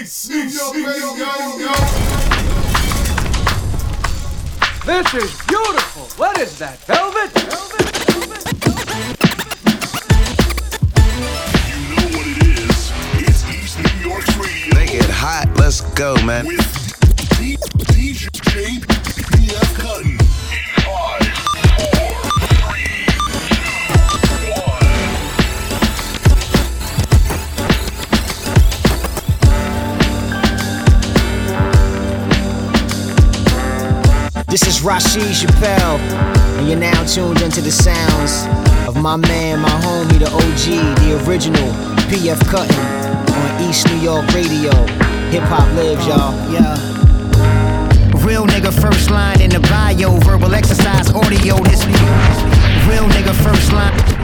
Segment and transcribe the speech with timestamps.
[0.00, 1.72] East, New York Radio.
[4.86, 6.04] This is beautiful.
[6.16, 7.30] What is that, velvet?
[7.32, 7.84] Velvet?
[8.08, 8.46] velvet?
[11.66, 12.92] You know what it is.
[13.28, 14.74] It's East New York's radio.
[14.74, 15.50] Make it hot.
[15.58, 16.46] Let's go, man.
[16.46, 16.60] With
[17.92, 20.16] DJ PF Cuttin.
[20.86, 21.19] Five,
[34.50, 36.00] This is Rasheed Chapell,
[36.58, 38.48] and you're now tuned into the sounds
[38.88, 41.70] of my man, my homie, the OG, the original
[42.10, 42.76] PF Cuttin
[43.32, 44.72] on East New York Radio.
[45.30, 46.34] Hip hop lives, y'all.
[46.50, 46.74] Yeah.
[48.26, 51.56] Real nigga first line in the bio, verbal exercise audio.
[51.62, 51.86] This
[52.88, 54.20] real nigga first line.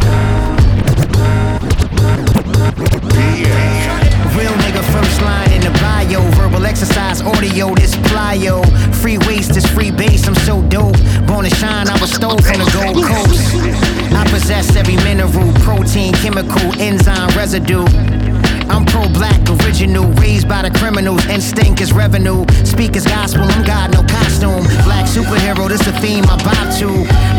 [4.37, 7.75] Real nigga first line in the bio, verbal exercise audio.
[7.75, 8.63] This plyo,
[8.97, 10.29] free waste is free base.
[10.29, 10.97] I'm so dope.
[11.27, 13.55] Born to shine, I was stole from the Gold Coast.
[14.13, 17.87] I possess every mineral, protein, chemical, enzyme, residue.
[18.69, 21.25] I'm pro black, original, raised by the criminals.
[21.27, 22.45] Instinct is revenue.
[22.65, 24.65] Speak is gospel, I'm God, no costume.
[24.85, 26.89] Black superhero, this a theme I bob to.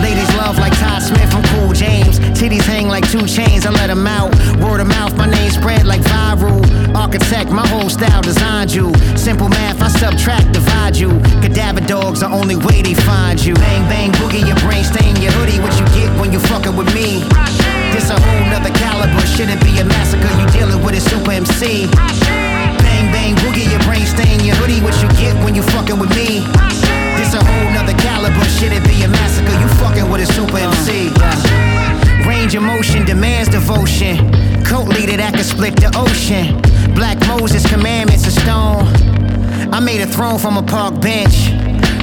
[0.02, 2.20] Ladies love like Todd Smith, I'm cool James.
[2.38, 4.34] Titties hang like two chains, I let them out.
[4.60, 6.64] Word of mouth, my name spread like viral.
[6.96, 8.94] Architect, my whole style designed you.
[9.16, 11.10] Simple math, I subtract, divide you.
[11.42, 13.54] Cadaver dogs, the only way they find you.
[13.56, 15.60] Bang, bang, boogie, your brain stain your hoodie.
[15.60, 17.67] What you get when you fucking with me?
[17.94, 20.30] This a whole nother caliber, shouldn't be a massacre.
[20.40, 21.88] You dealing with a super MC.
[22.84, 24.82] Bang, bang, boogie, your brain stain your hoodie.
[24.82, 26.46] What you get when you fucking with me?
[27.18, 29.52] This a whole nother caliber, shouldn't be a massacre.
[29.52, 31.10] You fucking with a super MC.
[32.28, 34.18] Range of motion demands devotion.
[34.64, 36.60] Coat leader that can split the ocean.
[36.94, 38.86] Black Moses commandments of stone.
[39.74, 41.52] I made a throne from a park bench.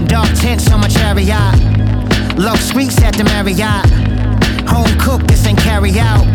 [0.09, 2.39] Dark tents on my chariot.
[2.39, 4.14] Love sweets at the Marriott.
[4.74, 6.27] Home cooked, this ain't carry out.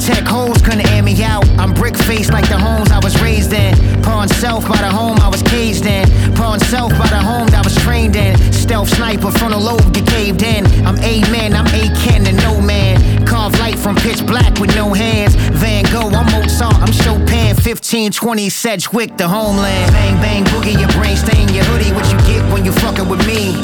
[0.00, 1.46] Tech hoes couldn't air me out.
[1.50, 3.76] I'm brick faced like the homes I was raised in.
[4.02, 6.08] Pawn self by the home I was caged in.
[6.34, 8.36] Pawn self by the home that I was trained in.
[8.52, 10.66] Stealth sniper, frontal lobe get caved in.
[10.84, 13.24] I'm a man, I'm A Ken to no man.
[13.24, 15.36] Carve light from pitch black with no hands.
[15.62, 17.54] Van Gogh, I'm Mozart, I'm Chopin.
[17.54, 19.92] 1520 Sedgwick, the homeland.
[19.92, 21.92] Bang, bang, boogie, your brain stain your hoodie.
[21.94, 23.60] What you get when you fucking with me?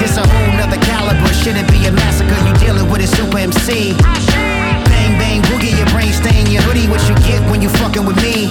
[0.00, 2.38] This a whole nother caliber, shouldn't be a massacre.
[2.46, 3.94] You dealing with a super MC.
[4.90, 6.88] Bang, bang, boogie, your brain stain your hoodie.
[6.88, 8.50] What you get when you fucking with me?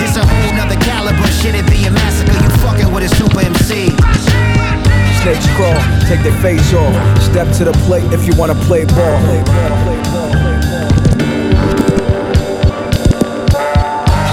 [0.00, 2.32] This a whole nother caliber, shouldn't be a massacre.
[2.32, 3.90] You fucking with a super MC.
[5.22, 5.76] Snakes crawl,
[6.08, 6.94] take their face off.
[7.20, 9.20] Step to the plate if you wanna play ball.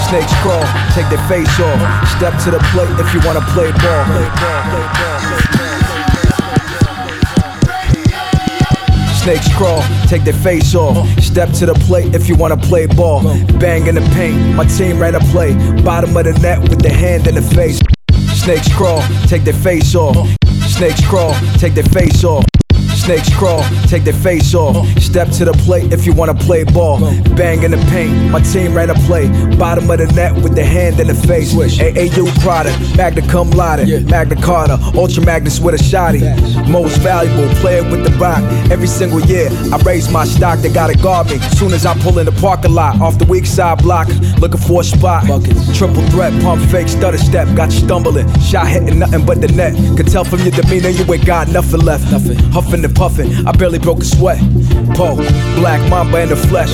[0.08, 0.64] Snakes crawl,
[0.96, 1.80] take their face off.
[2.16, 5.67] Step to the plate if you wanna play ball.
[9.28, 11.06] Snakes crawl, take their face off.
[11.20, 13.22] Step to the plate if you wanna play ball.
[13.60, 15.54] Bang in the paint, my team ran a play.
[15.84, 17.82] Bottom of the net with the hand in the face.
[18.42, 20.16] Snakes crawl, take their face off.
[20.70, 22.46] Snakes crawl, take their face off.
[23.08, 24.86] Snakes crawl, take their face off.
[25.00, 27.00] Step to the plate if you wanna play ball.
[27.38, 29.30] Bang in the paint, my team ran a play.
[29.56, 31.54] Bottom of the net with the hand in the face.
[31.54, 36.20] AAU product, Magna cum laude, Magna Carta, Ultra Magnus with a shotty.
[36.68, 38.44] Most valuable player with the rock.
[38.70, 41.40] Every single year, I raise my stock, they gotta guard me.
[41.56, 44.82] Soon as I pull in the parking lot, off the weak side block, looking for
[44.82, 45.24] a spot.
[45.74, 48.28] Triple threat, pump fake, stutter step, got you stumbling.
[48.42, 49.76] Shot hitting nothing but the net.
[49.96, 52.12] Could tell from your demeanor you ain't got nothing left.
[52.12, 52.38] Nothing.
[52.52, 54.40] Huffing and puffing, I barely broke a sweat.
[54.98, 55.16] Poe,
[55.56, 56.74] black mamba in the flesh.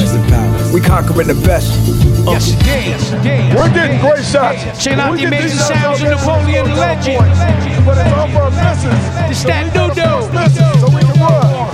[0.74, 1.70] We conquering the best.
[2.26, 2.32] Uh.
[2.32, 2.56] Yes,
[3.12, 3.56] it did.
[3.56, 4.82] We're getting great shots.
[4.82, 7.18] Check out the amazing these shots sounds out of Napoleon so we Legend.
[7.18, 7.86] can.
[7.86, 9.04] But it's all for misses.
[9.30, 11.13] It's that doo-doo.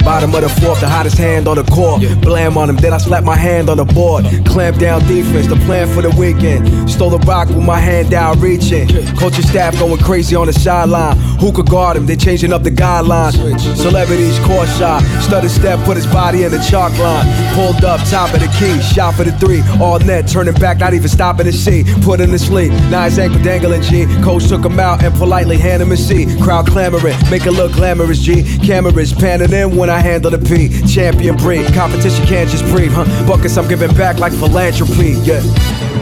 [0.09, 2.01] Bottom of the fourth, the hottest hand on the court.
[2.21, 4.25] Blam on him, then I slap my hand on the board.
[4.43, 6.89] Clamp down defense, the plan for the weekend.
[6.89, 8.87] Stole the rock with my hand down reaching.
[9.17, 11.15] Coaching staff going crazy on the sideline.
[11.39, 12.07] Who could guard him?
[12.07, 13.35] They changing up the guidelines.
[13.77, 15.03] Celebrities court shot.
[15.21, 17.27] Stutter step, put his body in the chalk line.
[17.53, 18.81] Pulled up, top of the key.
[18.81, 19.61] Shot for the three.
[19.79, 21.83] All net, turning back, not even stopping to see.
[22.01, 22.71] Put him to sleep.
[22.89, 24.07] Now his ankle dangling G.
[24.23, 26.25] Coach took him out and politely hand him a C.
[26.41, 28.57] Crowd clamoring, make it look glamorous G.
[28.65, 30.69] Cameras panning in when I handle the P.
[30.87, 33.05] Champion breed, competition can't just breathe, huh?
[33.27, 35.41] Buckets I'm giving back like philanthropy, yeah.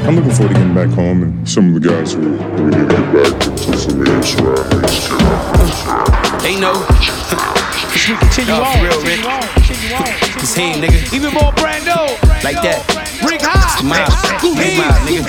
[0.07, 2.27] I'm looking forward to getting back home and some of the guys who we
[2.71, 4.71] need to get back to some hands around.
[6.41, 6.85] They know.
[8.07, 8.79] We continue Nah, on.
[8.83, 9.25] real, continue Rick.
[9.27, 10.05] on, continue on.
[10.39, 11.13] This hand, nigga.
[11.13, 12.07] Even more brand new.
[12.43, 12.85] Like that.
[13.27, 13.79] Rick Hyde.
[13.79, 14.11] Smile.
[14.39, 15.23] Smile, nigga.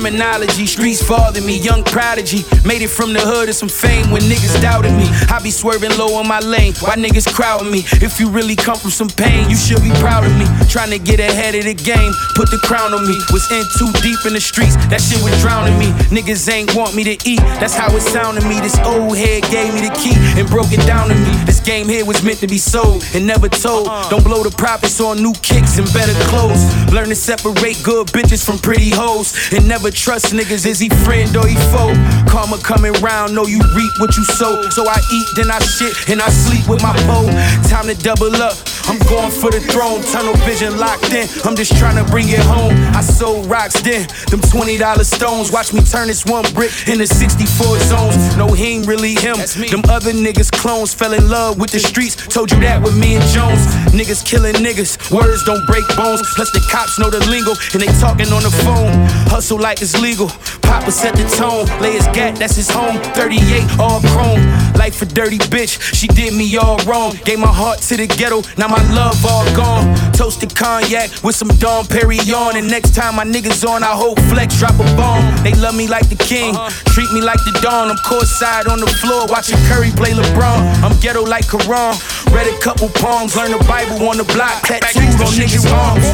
[0.00, 0.64] Terminology.
[0.66, 2.40] Streets fathered me, young prodigy.
[2.64, 5.04] Made it from the hood to some fame when niggas doubted me.
[5.28, 6.72] I be swerving low on my lane.
[6.80, 7.84] Why niggas crowding me?
[8.00, 10.46] If you really come from some pain, you should be proud of me.
[10.68, 13.16] Trying to get ahead of the game, put the crown on me.
[13.32, 15.92] Was in too deep in the streets, that shit was drowning me.
[16.08, 18.60] Niggas ain't want me to eat, that's how it sounded me.
[18.60, 21.32] This old head gave me the key and broke it down to me.
[21.44, 23.86] This game here was meant to be sold and never told.
[24.08, 26.64] Don't blow the profits on new kicks and better clothes.
[26.92, 29.36] Learn to separate good bitches from pretty hoes.
[29.52, 31.94] And never trust niggas, is he friend or he foe?
[32.28, 34.62] Karma coming round, know you reap what you sow.
[34.70, 37.26] So I eat, then I shit, and I sleep with my bow.
[37.68, 38.56] Time to double up.
[38.90, 41.28] I'm going for the throne, tunnel vision locked in.
[41.44, 42.74] I'm just trying to bring it home.
[42.96, 45.52] I sold rocks then, them $20 stones.
[45.52, 48.36] Watch me turn this one brick into 64 zones.
[48.36, 49.36] No, he ain't really him.
[49.70, 52.16] Them other niggas clones fell in love with the streets.
[52.16, 53.62] Told you that with me and Jones.
[53.94, 56.22] Niggas killing niggas, words don't break bones.
[56.34, 58.90] Plus the cops know the lingo and they talking on the phone.
[59.30, 60.28] Hustle like it's legal.
[60.62, 62.96] Papa set the tone, lay his gat, that's his home.
[63.14, 64.40] 38, all chrome.
[64.74, 67.12] Life a dirty bitch, she did me all wrong.
[67.24, 69.94] Gave my heart to the ghetto, now my love all gone.
[70.12, 72.54] Toasted cognac with some Dom Perignon.
[72.56, 75.22] And next time my niggas on, I hope Flex drop a bomb.
[75.42, 76.70] They love me like the king, uh-huh.
[76.92, 77.90] treat me like the dawn.
[77.90, 80.82] I'm courtside on the floor, watching Curry play LeBron.
[80.82, 81.94] I'm ghetto like Quran.
[82.32, 86.06] Read a couple poems, learn the Bible on the block, tattooed on niggas' arms.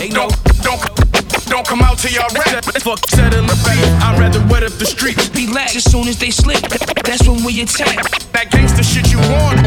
[0.00, 0.28] They know.
[0.62, 1.05] Don't,
[1.46, 2.64] don't come out till y'all rap.
[2.64, 3.82] Fuck settle the beat.
[4.02, 5.30] I'd rather wet up the streets.
[5.34, 6.60] Relax as soon as they slip.
[7.04, 8.02] That's when we attack.
[8.32, 9.62] That gangster shit you want.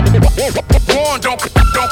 [0.96, 1.24] Want.
[1.24, 1.40] Don't,
[1.74, 1.92] don't,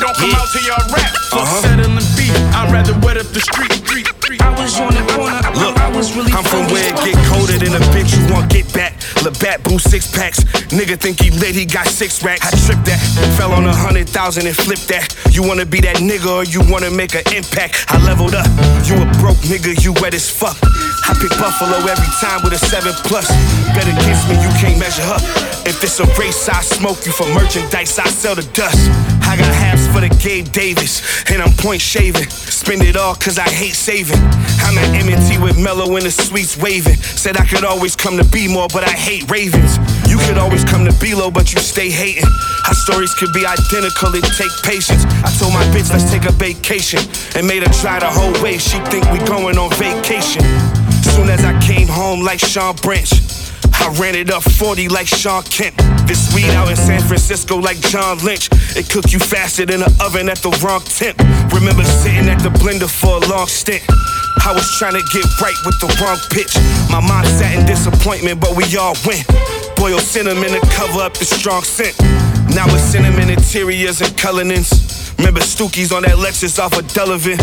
[0.00, 1.12] don't come out till y'all rap.
[1.30, 1.60] Fuck uh-huh.
[1.60, 2.34] settle the beat.
[2.54, 3.72] I'd rather wet up the street.
[3.72, 4.42] street, street.
[4.42, 5.40] I was on the corner.
[5.58, 8.50] Look, I was really I'm from where it get colder than a bitch you want
[8.50, 8.94] get back.
[9.22, 10.44] Labatt boo six packs.
[10.70, 12.46] Nigga think he lit, he got six racks.
[12.46, 13.00] I tripped that,
[13.36, 15.14] fell on a hundred thousand and flipped that.
[15.30, 17.86] You wanna be that nigga or you wanna make an impact?
[17.88, 18.46] I leveled up.
[18.86, 20.56] You a broke nigga, you wet as fuck.
[21.10, 23.26] I pick Buffalo every time with a seven plus.
[23.74, 25.18] Better against me, you can't measure her.
[25.66, 28.78] If it's a race, I smoke you for merchandise, I sell the dust.
[29.26, 32.30] I got halves for the Gabe Davis, and I'm point shaving.
[32.30, 34.22] Spend it all cause I hate saving.
[34.62, 36.94] I'm at M&T with Mellow in the suites waving.
[36.94, 39.78] Said I could always come to be more, but I hate Ravens.
[40.06, 42.30] You could always come to be low, but you stay hating.
[42.68, 45.02] Our stories could be identical, it take patience.
[45.26, 47.02] I told my bitch, let's take a vacation.
[47.34, 50.46] And made her try the whole way, she think we going on vacation.
[51.14, 53.10] Soon as I came home like Sean Branch.
[53.80, 55.76] I ran it up 40 like Shawn Kemp.
[56.06, 58.48] This weed out in San Francisco like John Lynch.
[58.76, 61.18] It cook you faster than an oven at the wrong temp.
[61.52, 63.82] Remember sitting at the blender for a long stint.
[64.44, 66.52] I was trying to get right with the wrong pitch.
[66.90, 69.24] My mind sat in disappointment, but we all win.
[69.76, 71.96] Boil cinnamon to cover up the strong scent.
[72.54, 74.89] Now it's cinnamon interiors and colorings.
[75.20, 77.36] Remember Stookies on that Lexus off of Delavan.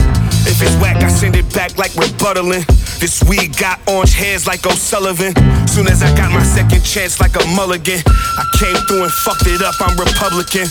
[0.49, 2.65] If it's whack, I send it back like rebuttaling.
[2.97, 5.37] This weed got orange hairs like O'Sullivan.
[5.67, 9.45] Soon as I got my second chance like a mulligan, I came through and fucked
[9.45, 9.75] it up.
[9.77, 10.65] I'm Republican.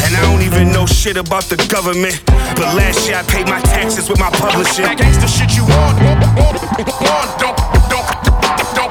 [0.00, 2.24] And I don't even know shit about the government.
[2.24, 4.88] But last year I paid my taxes with my publishing.
[4.88, 6.00] That gangster shit you want.
[6.00, 6.56] Want.
[7.36, 8.15] Don't, don't, don't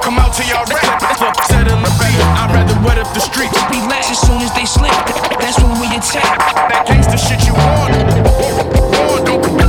[0.06, 1.02] come out till y'all rap.
[1.18, 2.22] Fuck settle the beat.
[2.38, 3.58] I'd rather wet up the streets.
[3.74, 4.94] Relax as soon as they slip.
[5.42, 6.38] That's when we attack.
[6.70, 7.90] That gangster shit you want.
[7.90, 9.26] Want.
[9.26, 9.66] Don't, don't,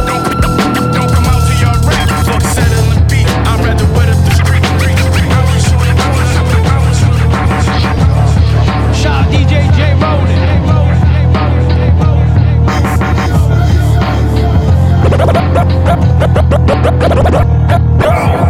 [0.93, 2.05] don't come out till y'all rap.
[2.29, 3.25] Fuck settle the beat.
[3.49, 4.61] I'd rather wet up the street.
[4.61, 4.77] I
[5.49, 6.69] was on the corner.
[6.69, 7.25] I was really
[8.93, 10.37] Shout DJ J Ronin.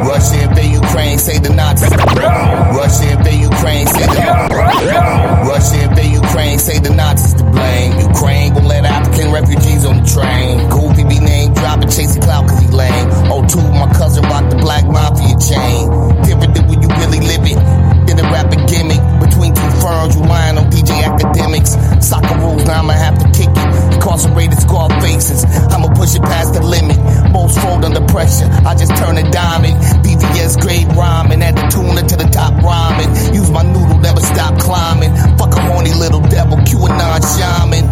[0.07, 1.93] Russia invade Ukraine, say the Nazis.
[1.93, 8.01] Russia invade Ukraine, say the Russia invade Ukraine, say the Nazis to blame.
[8.01, 10.57] Ukraine gon' let African refugees on the train.
[10.73, 13.09] Goofy be named, dropping chasing clout cause he lame.
[13.29, 15.93] Oh, two, my cousin rock the black mafia chain.
[16.25, 17.61] Different than when you really live it.
[18.09, 21.77] Did a rapping gimmick between two firms, you lying on DJ academics.
[22.01, 23.66] Soccer rules, now I'ma have to kick it.
[24.07, 25.45] Incarcerated scar faces,
[25.75, 26.95] I'ma push it past the limit.
[27.33, 29.75] Most fold under pressure, I just turn a diamond.
[30.07, 33.11] BVS grade rhyming, add the tuna to the top rhyming.
[33.35, 35.11] Use my noodle, never stop climbing.
[35.37, 37.83] Fuck a horny little devil, QAnon shaman.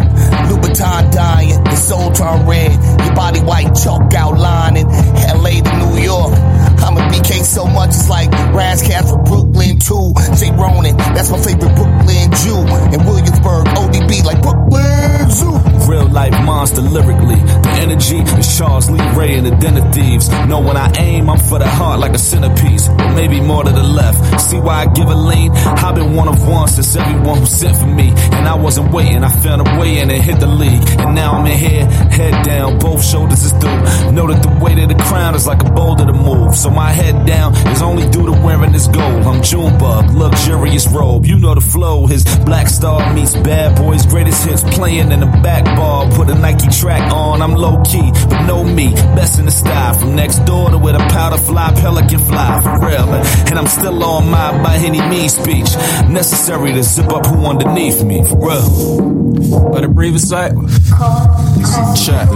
[0.47, 2.71] Louboutin dying, the soul turn red.
[3.03, 4.87] Your body white, chalk outlining.
[4.87, 6.31] LA to New York.
[6.79, 9.94] I'm a BK so much, it's like Ras Kass for Brooklyn too.
[19.45, 20.27] The Den of Thieves.
[20.49, 22.89] Know when I aim, I'm for the heart like a centerpiece.
[23.13, 24.41] Maybe more to the left.
[24.41, 25.51] See why I give a lean?
[25.51, 28.09] I've been one of one since everyone who sent for me.
[28.33, 30.83] And I wasn't waiting, I found a way in and hit the league.
[30.99, 34.11] And now I'm in here, head down, both shoulders is through.
[34.11, 36.55] Know that the weight of the crown is like a boulder to move.
[36.55, 39.23] So my head down is only due to wearing this gold.
[39.29, 41.25] I'm Junebug, luxurious robe.
[41.25, 42.07] You know the flow.
[42.07, 46.09] His Black Star meets Bad Boys, greatest hits playing in the back bar.
[46.11, 47.41] Put a Nike track on.
[47.41, 48.93] I'm low key, but know me.
[49.15, 49.93] Best in the style.
[49.95, 52.61] From next door to where the powder fly, pelican fly.
[52.61, 53.13] For real.
[53.49, 55.75] And I'm still on my by any means speech.
[56.09, 58.23] Necessary to zip up who underneath me.
[58.23, 59.25] For real.
[59.71, 60.53] Better breathe a sec.
[62.05, 62.29] Check.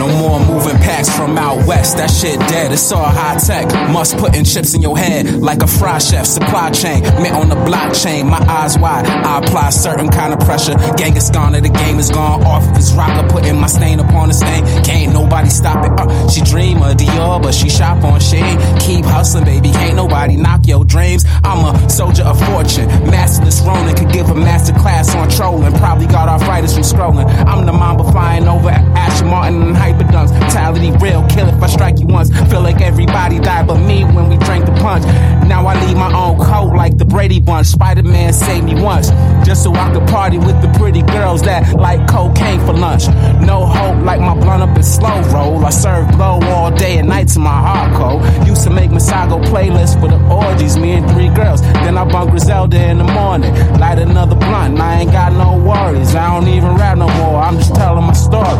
[0.00, 1.98] No more moving packs from out west.
[1.98, 2.72] That shit dead.
[2.72, 3.66] It's all high tech.
[3.90, 6.26] Must putting chips in your head like a fry chef.
[6.26, 8.28] Supply chain mint on the blockchain.
[8.28, 9.06] My eyes wide.
[9.06, 10.74] I apply certain kind of pressure.
[10.96, 12.64] Gang is gone the game is gone off.
[12.74, 14.64] This rocker putting my stain upon the stain.
[14.84, 15.99] Can't nobody stop it.
[16.00, 18.58] Uh, she dream of Dior, but she shop on shade.
[18.80, 19.70] Keep hustling, baby.
[19.70, 21.24] Can't nobody knock your dreams.
[21.44, 22.88] I'm a soldier of fortune.
[23.10, 25.72] Masterless Ronin could give a master class on trolling.
[25.74, 27.26] Probably got arthritis from scrolling.
[27.46, 30.32] I'm the mamba flying over Asher Martin and hyperdunks.
[30.32, 32.30] Mentality real, kill if I strike you once.
[32.50, 35.04] Feel like everybody died but me when we drank the punch.
[35.48, 37.66] Now I leave my own coat like the Brady Bunch.
[37.66, 39.10] Spider Man saved me once,
[39.44, 43.08] just so I could party with the pretty girls that like cocaine for lunch.
[43.44, 45.64] No hope, like my blunt up in slow roll.
[45.64, 48.46] I serve blow all day and night to my hard code.
[48.46, 51.60] Used to make Masago playlist for the orgies, me and three girls.
[51.62, 55.58] Then I bunk Griselda in the morning, light another blunt, and I ain't got no
[55.62, 56.14] worries.
[56.14, 57.40] I don't even rap no more.
[57.40, 58.58] I'm just telling my story.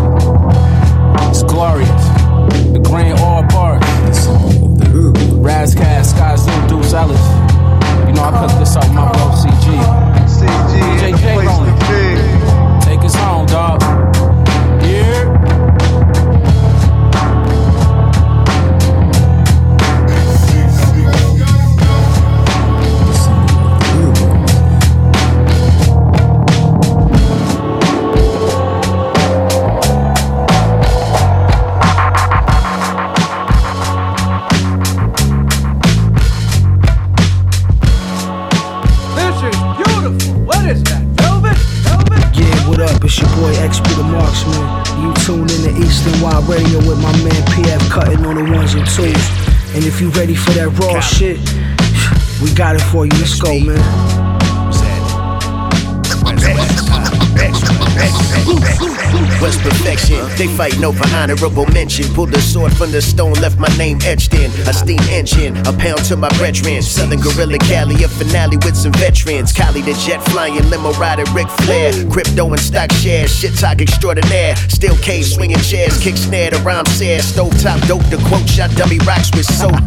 [1.31, 2.20] It's glorious.
[60.61, 62.05] Fighting over honorable mention.
[62.13, 64.51] Pulled the sword from the stone, left my name etched in.
[64.69, 66.83] A steam engine, a pound to my brethren.
[66.83, 69.53] Southern Gorilla Cali, a finale with some veterans.
[69.53, 71.93] Cali the jet flying, limo rider, Ric Flair.
[72.11, 74.55] Crypto and stock shares, shit talk extraordinaire.
[74.69, 77.25] Still cave swinging chairs, kick snare, the rhyme says.
[77.33, 79.81] Stove top dope, the quote shot dummy rocks with soap.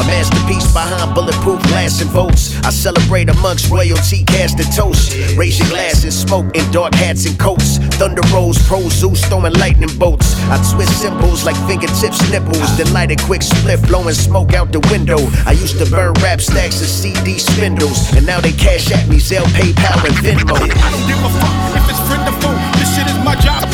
[0.00, 2.56] A masterpiece behind bulletproof glass and votes.
[2.64, 5.12] I celebrate amongst royalty, cast a toast.
[5.36, 7.76] Raise your glasses, smoke in dark hats and coats.
[8.00, 10.34] Thunder rolls, pro Zeus throwing lightning bolts.
[10.48, 12.78] I twist symbols like fingertips, nipples.
[12.78, 15.18] Then light a quick split, blowing smoke out the window.
[15.44, 19.16] I used to burn rap stacks of CD spindles, and now they cash at me,
[19.16, 20.56] Zelle, PayPal, and Venmo.
[20.56, 22.56] I don't give a fuck if it's friend or foe.
[22.80, 23.68] This shit is my job.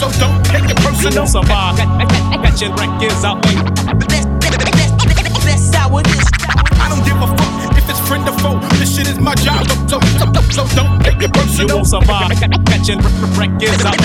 [0.00, 1.26] So don't take it personal.
[1.26, 1.76] survive.
[2.40, 3.69] Catching records out That's
[7.00, 8.58] don't give a fuck if it's friend or foe.
[8.78, 9.66] This shit is my job.
[9.88, 11.76] So, so, so don't take it You personal.
[11.76, 12.30] won't survive.
[12.66, 12.98] Catching
[13.36, 13.96] records out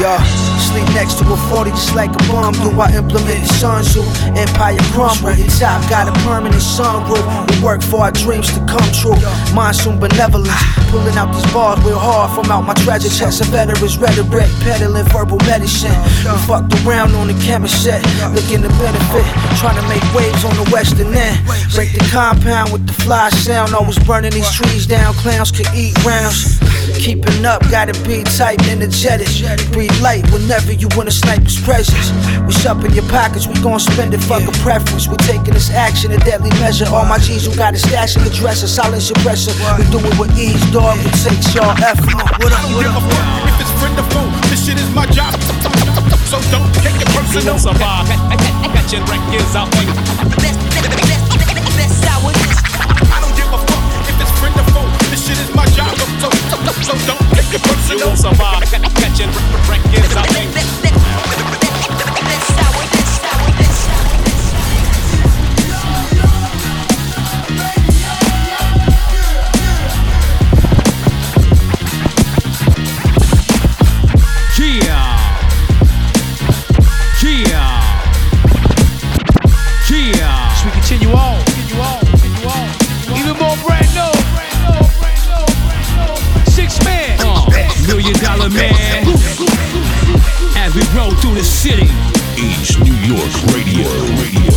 [0.00, 2.52] Yo, sleep next to a 40 just like a bomb.
[2.58, 4.02] Do I implement the Sun Tzu?
[4.34, 5.30] Empire crumble.
[5.30, 7.22] The top got a permanent sunroof.
[7.50, 9.14] We work for our dreams to come true.
[9.54, 10.50] Monsoon benevolence.
[10.90, 13.40] Pulling out these bars real hard from out my treasure chest.
[13.40, 15.94] A veteran's rhetoric, peddling verbal medicine.
[16.26, 18.02] We fucked around on the camera set,
[18.34, 19.26] looking to benefit.
[19.62, 21.38] Trying to make waves on the western end.
[21.74, 23.74] Break the compound with the fly sound.
[23.74, 25.14] Always burning these trees down.
[25.22, 26.58] Clowns could eat rounds.
[26.98, 29.28] Keeping up, gotta be tight, energetic.
[29.72, 30.24] Breathe light
[30.64, 32.10] whenever you want a sniper's presence.
[32.44, 33.46] What's up in your pockets?
[33.46, 35.06] We gon' spend it, fuck a preference.
[35.08, 36.86] We taking this action, a deadly measure.
[36.88, 39.52] All my G's who got a stash in the dresser, silence your pressure.
[39.76, 40.96] We do it with ease, dog.
[41.00, 42.16] It takes y'all effort.
[42.40, 43.04] What up, I don't what give a up?
[43.04, 44.28] fuck if it's friend or foe.
[44.48, 45.34] This shit is my job.
[46.32, 47.60] So don't take it You personal.
[47.60, 48.08] won't survive.
[48.72, 49.68] Catching records out
[51.76, 52.40] That's how it is.
[52.40, 52.43] I
[55.34, 55.96] shit is my job.
[56.20, 58.08] So, so, so don't take it personal.
[58.08, 58.62] won't survive.
[58.62, 58.94] Catching out
[60.54, 60.93] That's
[90.74, 90.86] man.
[90.86, 90.94] Million dollar man.
[90.94, 91.88] As we roll through the city.
[92.36, 93.88] East New York Radio.
[94.18, 94.52] Radio.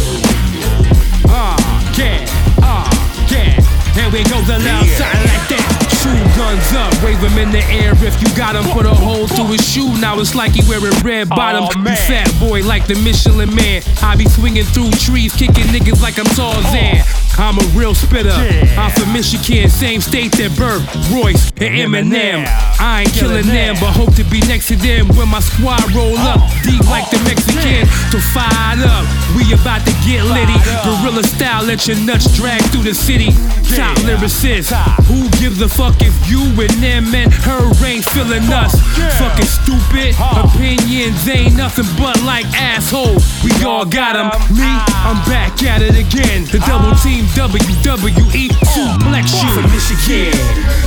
[1.30, 1.56] Ah,
[1.98, 2.26] yeah,
[2.62, 2.90] ah,
[3.30, 3.62] yeah.
[3.94, 5.84] Here we go, the loud something like that.
[6.02, 8.64] Two guns up, wave 'em in the air if you got 'em.
[8.72, 11.76] Put a hole through his shoe, now it's like he wearing red bottoms.
[11.76, 13.82] you fat boy like the Michelin man.
[14.02, 17.04] I be swinging through trees, kicking niggas like I'm Tarzan.
[17.38, 18.34] I'm a real spitter.
[18.78, 22.48] I'm from Michigan, same state that birth Royce and Eminem.
[22.80, 26.18] I ain't killing them, but hope to be next to them when my squad roll
[26.18, 26.42] up.
[26.64, 29.06] Deep like the Mexican, so fired up.
[29.36, 30.58] We about to get litty.
[30.86, 33.34] Gorilla style, let your nuts drag through the city.
[33.76, 34.72] Top lyricist.
[35.10, 38.78] Who gives a fuck if you and them and her ain't feeling us?
[39.20, 40.16] Fucking stupid.
[40.38, 43.26] Opinions ain't nothing but like assholes.
[43.44, 44.30] We all got 'em.
[44.56, 44.70] Me,
[45.06, 46.46] I'm back at it again.
[46.46, 49.50] The double team WWE suplex you.
[49.58, 50.32] From Michigan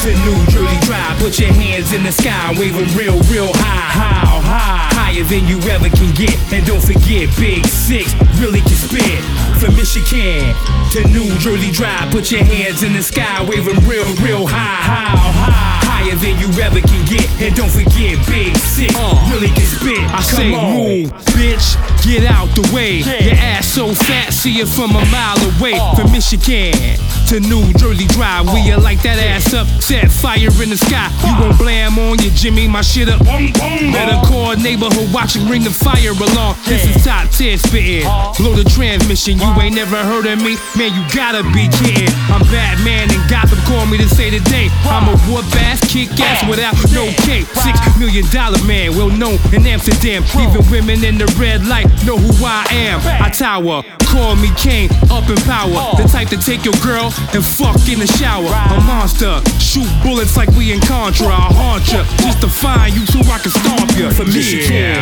[0.02, 4.40] to New Jersey Drive, put your hands in the sky, waving real, real high, how
[4.44, 6.36] high, higher than you ever can get.
[6.52, 9.16] And don't forget, Big Six really can spit.
[9.56, 10.52] From Michigan
[10.92, 15.16] to New Jersey Drive, put your hands in the sky, waving real, real high, how
[15.16, 17.24] high, higher than you ever can get.
[17.40, 20.04] And don't forget, Big Six uh, really can spit.
[20.12, 23.00] I say, move, bitch, get out the way.
[23.00, 25.80] Your ass so fat, see it from a mile away.
[25.80, 25.96] Uh.
[25.96, 30.66] From Michigan to New Jersey Drive, we are like that ass up, set fire in
[30.66, 31.06] the sky.
[31.22, 33.22] You gon' blam on your Jimmy, my shit up.
[33.22, 36.58] Better call neighborhood watching, ring the fire along.
[36.66, 38.02] This is top 10 spitting.
[38.02, 38.34] Uh-huh.
[38.42, 42.10] Load the transmission, you ain't never heard of me, man, you gotta be kidding.
[42.34, 44.66] I'm Batman and Gotham call me to say today.
[44.90, 47.46] I'm a whoop ass, kick ass without no cape.
[47.62, 50.26] Six million dollar man, well known in Amsterdam.
[50.34, 52.98] Even women in the red light know who I am.
[53.22, 55.94] I tower, call me Kane, up in power.
[55.94, 58.46] The type to take your girl and fuck in the shower.
[58.46, 61.28] A monster, shoot bullets like we in Contra.
[61.28, 64.10] I'll haunt ya just to find you so I can stomp ya.
[64.10, 64.98] From Michigan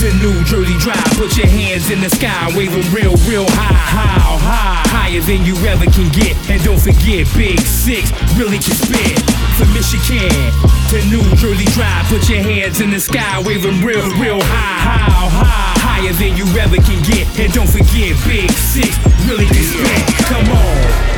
[0.00, 3.74] to New Jersey Drive, put your hands in the sky, wave 'em real, real high,
[3.74, 6.36] how high, higher than you ever can get.
[6.48, 9.18] And don't forget, Big Six really can spit.
[9.58, 10.52] For Michigan
[10.90, 14.78] to New Jersey Drive, put your hands in the sky, wave 'em real, real high,
[14.86, 17.26] how high, higher than you ever can get.
[17.38, 20.02] And don't forget, Big Six really can spit.
[20.30, 21.17] Come on.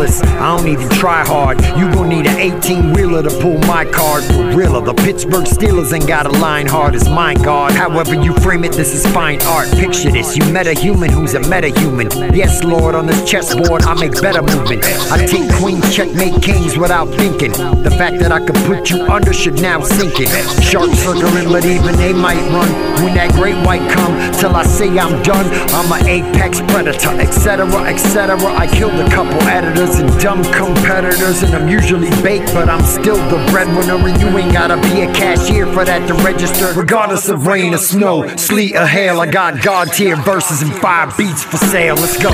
[0.00, 1.60] I don't even try hard.
[1.76, 4.48] You gon' need an 18 wheeler to pull my card for.
[4.88, 7.72] The Pittsburgh Steelers ain't got a line hard as mine guard.
[7.72, 9.68] However you frame it, this is fine art.
[9.72, 10.36] Picture this.
[10.36, 12.08] You met a human who's a meta human.
[12.34, 14.84] Yes, Lord, on this chessboard, I make better movement.
[15.10, 17.52] I take queens, checkmate kings without thinking.
[17.52, 20.28] The fact that I could put you under should now sink it.
[20.62, 22.70] Shark circling, but even they might run.
[23.02, 27.66] When that great white come, till I say I'm done, I'm an apex predator, etc.,
[27.84, 28.38] etc.
[28.54, 33.16] I killed a couple editors and dumb competitors, and I'm usually baked, but I'm still
[33.28, 36.72] the breadwinner, and you ain't gotta be a cashier for that to register.
[36.78, 41.16] Regardless of rain or snow, sleet or hail, I got God tier verses and five
[41.16, 41.94] beats for sale.
[41.96, 42.30] Let's go.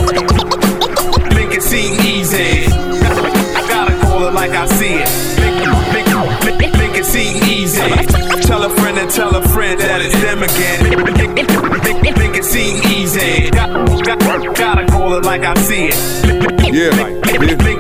[1.34, 2.66] Make it seem easy.
[2.66, 5.34] I gotta call it like I see it.
[5.92, 6.08] Make,
[6.44, 7.80] make, make, make it seem easy.
[8.42, 10.82] Tell a friend and tell a friend that it's them again.
[10.82, 13.50] Make, make, make, make it seem easy.
[13.50, 13.72] Got,
[14.04, 16.54] got, gotta call it like I see it.
[16.74, 17.23] Yeah, Make,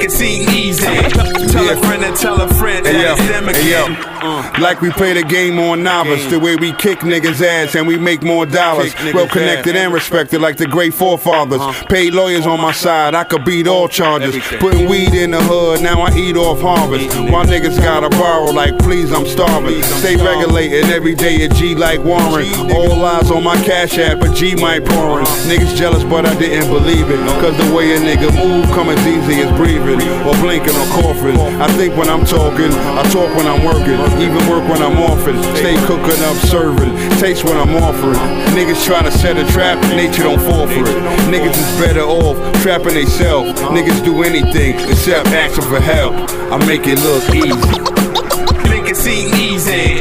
[0.04, 1.53] it seem easy.
[1.64, 3.14] Tell Tell a friend and tell a friend that Hey, yo.
[3.16, 3.84] them Hey, yo.
[3.86, 3.96] again.
[4.24, 4.50] Uh.
[4.60, 7.96] Like we play the game on novice, the way we kick niggas' ass and we
[7.98, 8.94] make more dollars.
[8.94, 9.82] Kick Well connected ass.
[9.84, 11.60] and respected like the great forefathers.
[11.88, 14.36] Paid lawyers on my side, I could beat all charges.
[14.60, 17.08] Putting weed in the hood, now I eat off harvest.
[17.30, 19.82] My niggas gotta borrow, like please, I'm starving.
[19.82, 22.46] Stay regulated every day at G like Warren.
[22.72, 25.26] All eyes on my cash app, but G might pouring.
[25.48, 27.18] Niggas jealous, but I didn't believe it.
[27.40, 31.53] Cause the way a nigga move come as easy as breathing, or blinking or coughing.
[31.60, 35.26] I think when I'm talking, I talk when I'm working, even work when I'm off
[35.28, 35.38] it.
[35.56, 36.90] Stay cooking up, serving,
[37.20, 38.18] taste when I'm offering.
[38.56, 40.96] Niggas try to set a trap, nature don't fall for it.
[41.30, 43.46] Niggas is better off trapping they self.
[43.70, 46.14] Niggas do anything except asking for help.
[46.50, 47.48] I make it look easy.
[48.68, 49.98] Make it seem easy.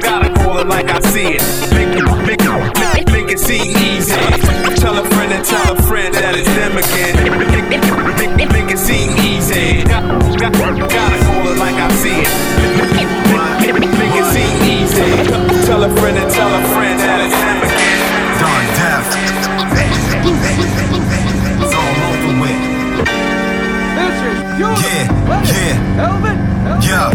[0.00, 1.42] Gotta call it like I see it.
[1.74, 2.40] Make, it, make,
[2.94, 4.14] make, make it seem easy.
[4.80, 7.23] Tell a friend and tell a friend that it's them again.
[25.64, 27.10] Yeah, is yeah.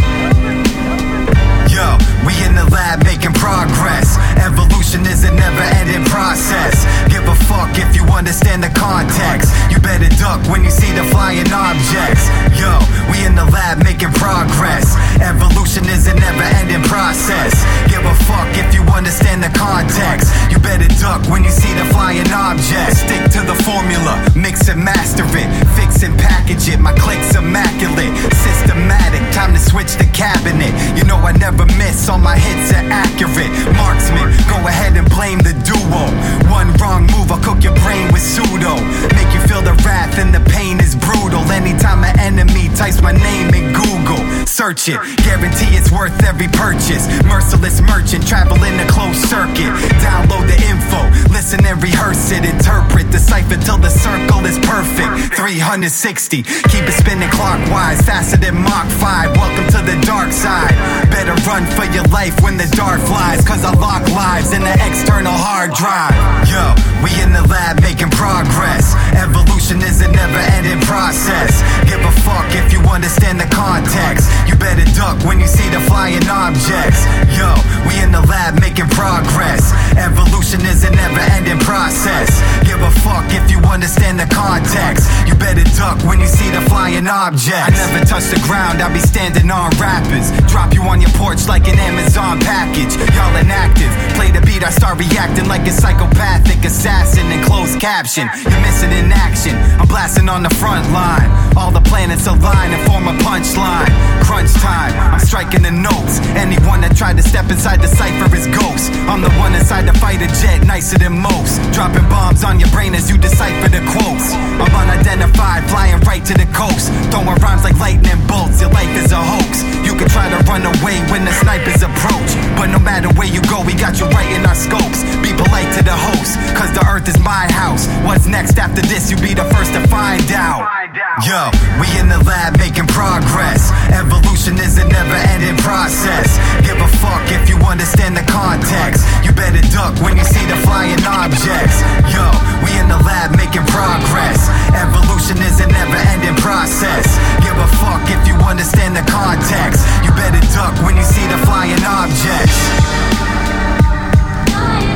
[1.70, 2.10] Yo.
[2.26, 4.18] We in the lab making progress.
[4.38, 6.76] Evolution is a never ending process.
[7.08, 9.50] Give a fuck if you understand the context.
[9.72, 12.28] You better duck when you see the flying objects.
[12.60, 12.70] Yo,
[13.10, 14.94] we in the lab making progress.
[15.22, 17.56] Evolution is a never ending process.
[17.88, 18.52] Give a fuck
[19.00, 20.28] understand the context.
[20.52, 23.00] You better duck when you see the flying objects.
[23.00, 25.48] Stick to the formula, mix and master it.
[25.80, 28.12] Fix and package it, my click's immaculate.
[28.44, 30.76] Systematic, time to switch the cabinet.
[31.00, 33.48] You know I never miss, all my hits are accurate.
[33.80, 36.04] Marksman, go ahead and blame the duo.
[36.52, 38.76] One wrong move, I'll cook your brain with pseudo.
[39.16, 41.40] Make you feel the wrath and the pain is brutal.
[41.56, 45.00] Anytime an enemy types my name in Google, search it.
[45.24, 47.08] Guarantee it's worth every purchase.
[47.24, 49.70] Merciless merchant, travel in a closed circuit.
[50.02, 51.00] Download the info,
[51.30, 52.44] listen and rehearse it.
[52.44, 55.38] Interpret, decipher till the circle is perfect.
[55.38, 59.38] 360, keep it spinning clockwise, faster than Mach 5.
[59.38, 60.74] Welcome to the dark side.
[61.14, 64.76] Better run for your life when the dart flies, cause I lock lives in the
[64.82, 66.18] external hard drive.
[66.50, 66.74] Yo,
[67.06, 68.98] we in the lab making progress.
[69.14, 71.62] Evolution is a never ending process.
[71.86, 74.30] A fuck if you understand the context.
[74.48, 77.06] You better duck when you see the flying objects.
[77.36, 77.50] Yo,
[77.88, 79.72] we in the lab making progress.
[79.96, 82.30] Evolution is a never ending process.
[82.66, 85.08] Give a fuck if you understand the context.
[85.28, 87.80] You better duck when you see the flying objects.
[87.80, 90.32] I never touch the ground, I be standing on rappers.
[90.52, 92.96] Drop you on your porch like an Amazon package.
[93.16, 93.92] Y'all inactive.
[94.16, 98.28] Play the beat, I start reacting like a psychopathic assassin in closed caption.
[98.44, 99.56] You're missing in action.
[99.80, 101.30] I'm blasting on the front line.
[101.56, 103.90] All the planets align and form a punchline.
[104.26, 106.18] Crunch time, I'm striking the notes.
[106.34, 108.90] Anyone that tried to step inside the cipher is ghost.
[109.06, 111.62] I'm the one inside the fighter jet, nicer than most.
[111.74, 114.34] Dropping bombs on your brain as you decipher the quotes.
[114.58, 116.90] I'm unidentified, flying right to the coast.
[117.14, 118.62] Throwing rhymes like lightning bolts.
[118.62, 119.62] Your life is a hoax.
[119.86, 122.32] You can try to run away when the snipers approach.
[122.58, 125.06] But no matter where you go, we got you right in our scopes.
[125.22, 127.86] Be polite to the host, cause the earth is my house.
[128.02, 129.10] What's next after this?
[129.10, 130.79] You be the first to find out.
[130.90, 133.70] Yo, we in the lab making progress.
[133.94, 136.42] Evolution is a never ending process.
[136.66, 139.06] Give a fuck if you understand the context.
[139.22, 141.86] You better duck when you see the flying objects.
[142.10, 142.26] Yo,
[142.66, 144.50] we in the lab making progress.
[144.74, 147.06] Evolution is a never ending process.
[147.46, 149.86] Give a fuck if you understand the context.
[150.02, 152.58] You better duck when you see the flying objects.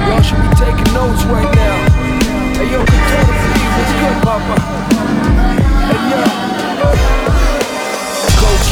[0.10, 1.78] Y'all should be taking notes right now.
[2.58, 5.23] Hey yo, Crotona, please, what's good, Papa?
[5.84, 6.43] Yo.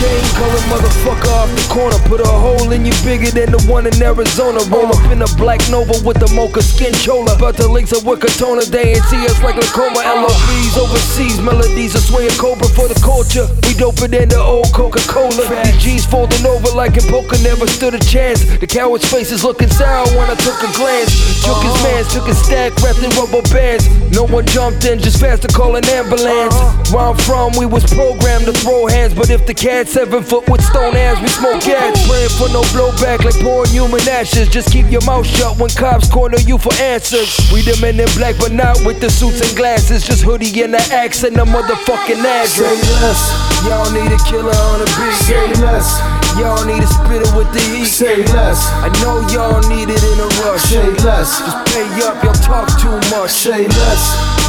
[0.01, 1.97] Cocaine coming motherfucker off the corner.
[2.09, 4.59] Put a hole in you bigger than the one in Arizona.
[4.73, 7.35] Roll up in a black Nova with the mocha skin chola.
[7.37, 8.65] About to links up with Crotona.
[8.65, 10.01] They ain't see us like Lacoma.
[10.01, 11.39] LOBs overseas.
[11.41, 13.45] Melodies are swaying cobra for the culture.
[13.69, 15.45] We doper than the old Coca-Cola.
[15.45, 17.37] The G's folding over like in poker.
[17.45, 18.41] Never stood a chance.
[18.57, 21.13] The coward's face is looking sour when I took a glance.
[21.45, 23.85] Took his mans, took his stack, wrapped in rubber bands.
[24.09, 26.57] No one jumped in, just fast to call an ambulance.
[26.89, 29.13] Where I'm from, we was programmed to throw hands.
[29.13, 32.07] But if the cat seven foot with stone hands, we smoke gas.
[32.07, 34.47] Praying for no blowback like pouring human ashes.
[34.47, 37.35] Just keep your mouth shut when cops corner you for answers.
[37.51, 40.07] We the men in black, but not with the suits and glasses.
[40.07, 42.55] Just hoodie and the axe and the motherfucking address.
[42.55, 43.21] Say less.
[43.67, 45.17] Y'all need a killer on a beat.
[45.27, 45.99] Say less.
[46.39, 47.91] Y'all need a spitter with the heat.
[47.91, 48.63] Say less.
[48.79, 50.71] I know y'all need it in a rush.
[50.71, 51.35] Say less.
[51.43, 53.31] Just pay up, y'all talk too much.
[53.43, 54.03] Say less.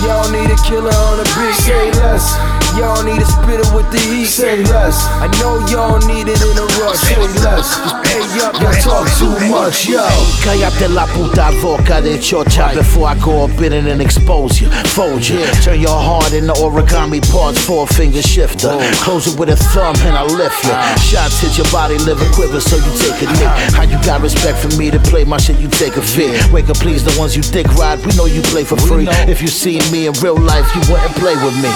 [0.07, 1.57] Y'all need a killer on a beat.
[1.66, 2.62] Say less.
[2.76, 4.26] Y'all need a spitter with the heat.
[4.26, 5.04] Say less.
[5.20, 6.96] I know y'all need it in a rush.
[7.04, 7.68] Say less.
[7.76, 10.00] Just pay up, y'all talk too much, yo.
[10.40, 14.70] Cállate la puta boca de chocha before I go up in it and expose you.
[14.96, 15.44] Fold you.
[15.62, 18.72] Turn your heart into origami parts, four finger shifter.
[19.04, 20.72] Close it with a thumb and I lift you.
[20.72, 20.96] Uh-huh.
[20.96, 23.68] Shots hit your body, liver quiver, so you take a uh-huh.
[23.68, 23.74] nick.
[23.76, 26.40] How you got respect for me to play my shit, you take a fit.
[26.50, 29.06] Wake up, please, the ones you thick ride, we know you play for free.
[29.28, 31.70] If you see me in real life, you wouldn't play with me.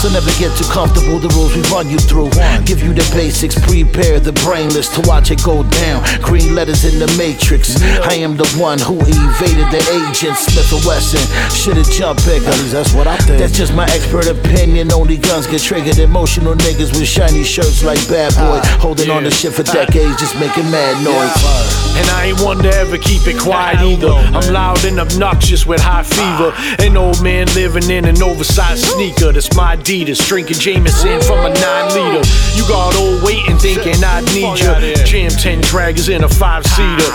[0.00, 2.30] So never get too comfortable, the rules we run you through.
[2.64, 6.06] Give you the basics, prepare the brainless to watch it go down.
[6.22, 7.82] Green letters in the matrix.
[7.82, 11.20] I am the one who evaded the agent, Smith and Wesson.
[11.50, 12.54] Should've jumped bigger.
[12.70, 13.40] That's what I think.
[13.42, 14.92] That's just my expert opinion.
[14.92, 15.98] Only guns get triggered.
[15.98, 18.62] Emotional niggas with shiny shirts like bad boy.
[18.62, 19.72] Ah, Holding on to shit for ah.
[19.72, 21.34] decades, just making mad noise.
[21.98, 24.12] And I ain't one to ever keep it quiet either.
[24.12, 26.54] I'm loud and obnoxious with high fever.
[26.54, 26.76] Ah.
[26.78, 29.32] An old man living in an oversized sneaker.
[29.32, 30.27] That's my Adidas.
[30.28, 32.28] Drinking Jameson from a nine liter.
[32.54, 34.78] You got old waiting thinking I need ya.
[35.06, 37.10] Jam 10 draggers in a five seater.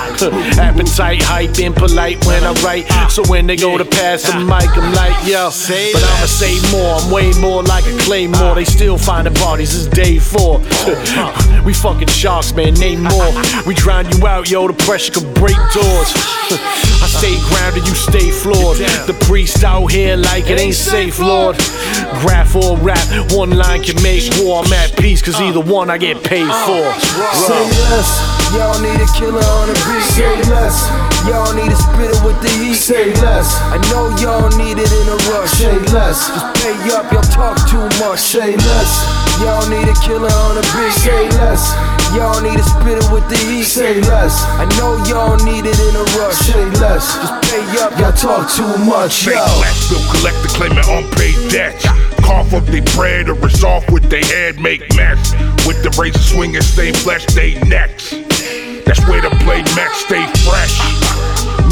[0.59, 2.87] Appetite, hype, and polite when I write.
[3.11, 5.51] So when they go to pass the mic, I'm like, yo.
[5.93, 6.95] But I'ma say more.
[6.95, 8.55] I'm way more like a claymore.
[8.55, 9.75] They still finding bodies.
[9.75, 10.57] It's day four.
[11.63, 12.73] we fucking sharks, man.
[12.73, 13.31] Name more.
[13.67, 14.67] We drown you out, yo.
[14.67, 16.09] The pressure could break doors.
[17.03, 18.77] I stay grounded, you stay floored.
[19.07, 21.57] The priest out here like it ain't safe, Lord.
[22.21, 23.02] Graph or rap,
[23.35, 24.63] one line can make war.
[24.63, 26.83] I'm at peace, cause either one I get paid for.
[27.33, 28.09] Say less.
[28.53, 30.05] Y'all need a killer on the beat.
[30.13, 30.85] Say less.
[31.25, 32.75] Y'all need a spitter with the heat.
[32.75, 33.57] Say less.
[33.73, 35.51] I know y'all need it in a rush.
[35.57, 36.29] Say less.
[36.29, 38.19] Just pay up, y'all talk too much.
[38.19, 38.91] Say less.
[39.41, 40.93] Y'all need a killer on the beat.
[40.93, 41.73] Say less.
[42.13, 43.65] Y'all need a spitter with the heat.
[43.65, 44.45] Say less.
[44.61, 46.37] I know y'all need it in a rush.
[46.45, 47.09] Say less.
[47.09, 49.25] Just pay up, y'all talk too much.
[49.25, 49.45] Fake Yo.
[49.57, 52.12] black bill collector claiming unpaid debts.
[52.23, 55.33] Cough up their bread or resolve with their head, make mess.
[55.67, 58.11] With the razor swinging, stain flesh, they necks.
[58.85, 60.79] That's where the blade match stay fresh.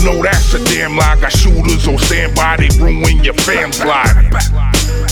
[0.04, 1.20] Know that's a damn lie.
[1.20, 4.16] Got shooters on standby, they ruin your fam's life.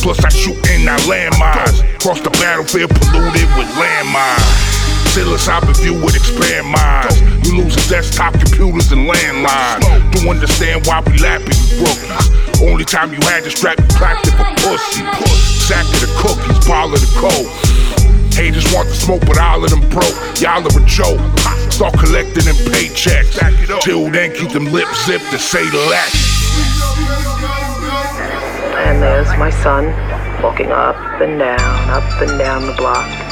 [0.02, 1.84] Plus I shoot in our landmines.
[1.99, 4.68] Cross the battlefield polluted with landmines.
[5.10, 7.17] Hop in view with expand minds.
[7.41, 9.82] You losing desktop computers and landlines.
[10.13, 11.82] Don't understand why we lapping you.
[12.62, 15.02] Only time you had to strap, you clapped it for pussy.
[15.65, 17.50] Sack of the cookies, ball of the cold.
[18.38, 20.13] Haters want the smoke, but all of them broke.
[20.38, 21.19] Y'all are a joke.
[21.74, 23.34] Start collecting them paychecks.
[23.82, 26.13] Till then, keep them lips zipped and say less.
[28.86, 29.89] And there's my son
[30.43, 33.28] walking up and down, up and down the block.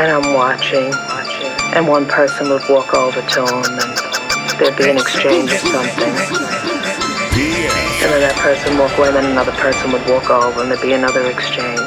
[0.00, 0.92] And I'm watching.
[1.74, 6.12] And one person would walk over to him and there'd be an exchange of something.
[8.02, 10.82] And then that person walk away, and then another person would walk over and there'd
[10.82, 11.78] be another exchange.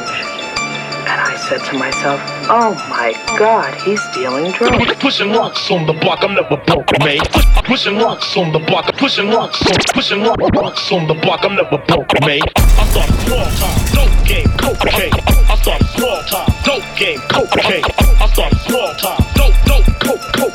[1.06, 4.96] And I said to myself, oh my God, he's dealing drugs.
[4.96, 7.22] Pushing rocks on the block, I'm never broke, mate.
[7.66, 11.56] Pushing rocks on the block, pushing rocks on, pushing rock- rocks on the block, I'm
[11.56, 12.42] never broke, mate.
[12.58, 15.14] I start small time, dope game, cocaine.
[15.46, 17.84] I start small time, dope game, cocaine.
[18.20, 20.54] I start small time, dope, dope, coke, coke.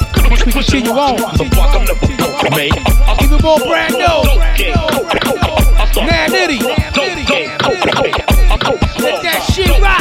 [0.52, 2.74] Pushing rocks on the block, I'm never broke, mate.
[3.22, 4.00] Even more brand new.
[4.02, 5.46] Dope game, coke, coke.
[5.78, 6.58] I start Nah, Nitty.
[6.92, 8.14] dope game, cocaine.
[8.50, 10.00] I coke Let that shit rock.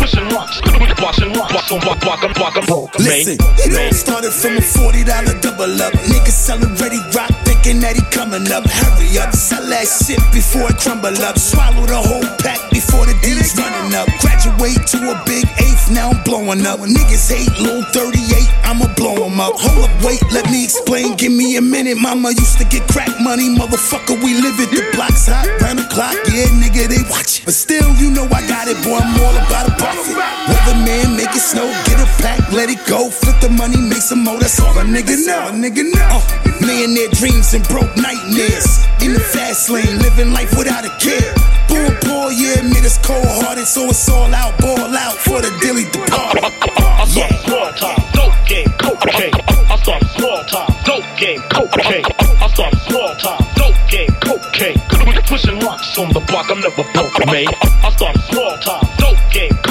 [0.00, 0.60] Pushing rocks,
[1.00, 3.26] washing rocks on block, block, I'm block, I'm broke, mate.
[3.26, 5.92] Listen, it all started from a $40 double up.
[6.06, 8.64] Niggas selling ready rock, thinking that he coming up.
[8.70, 11.38] Hurry up, sell that shit before it crumble up.
[11.38, 14.06] Swallow the whole pack before the D's running up.
[14.22, 16.80] Graduate to a big eighth, now I'm blowing up.
[16.80, 19.54] Niggas hate little 38, I'ma blow 'em up.
[19.58, 21.16] Hold up, wait, let me explain.
[21.16, 21.98] Give me a minute.
[21.98, 24.22] Mama used to get crack money, motherfucker.
[24.22, 24.70] We live it.
[24.70, 27.40] The block's hot, round the clock, yeah, nigga, they watch.
[27.40, 27.44] It.
[27.46, 28.98] But still, you know I got it, boy.
[29.02, 30.16] I'm all about a profit.
[30.16, 33.08] Weatherman, make it snow, get a pack, let it go.
[33.08, 34.38] Flip the money, make some more.
[34.38, 35.48] That's all a nigga know.
[35.48, 36.20] A nigga know.
[36.20, 36.20] Uh,
[36.60, 38.84] millionaire dreams and broke nightmares.
[39.00, 41.32] In the fast lane, living life without a care.
[41.66, 45.50] Born poor, yeah, made us cold hearted, so it's all out, ball out for the
[45.64, 46.44] dilly departed.
[46.44, 49.34] I start small time, dope game, cocaine.
[49.70, 52.04] I start small time, dope game, cocaine.
[52.40, 54.78] I start small time, dope game, cocaine.
[55.26, 57.48] Pushing rocks on the block, I'm never broke, mate.
[57.62, 59.69] I start small time, dope game, cocaine.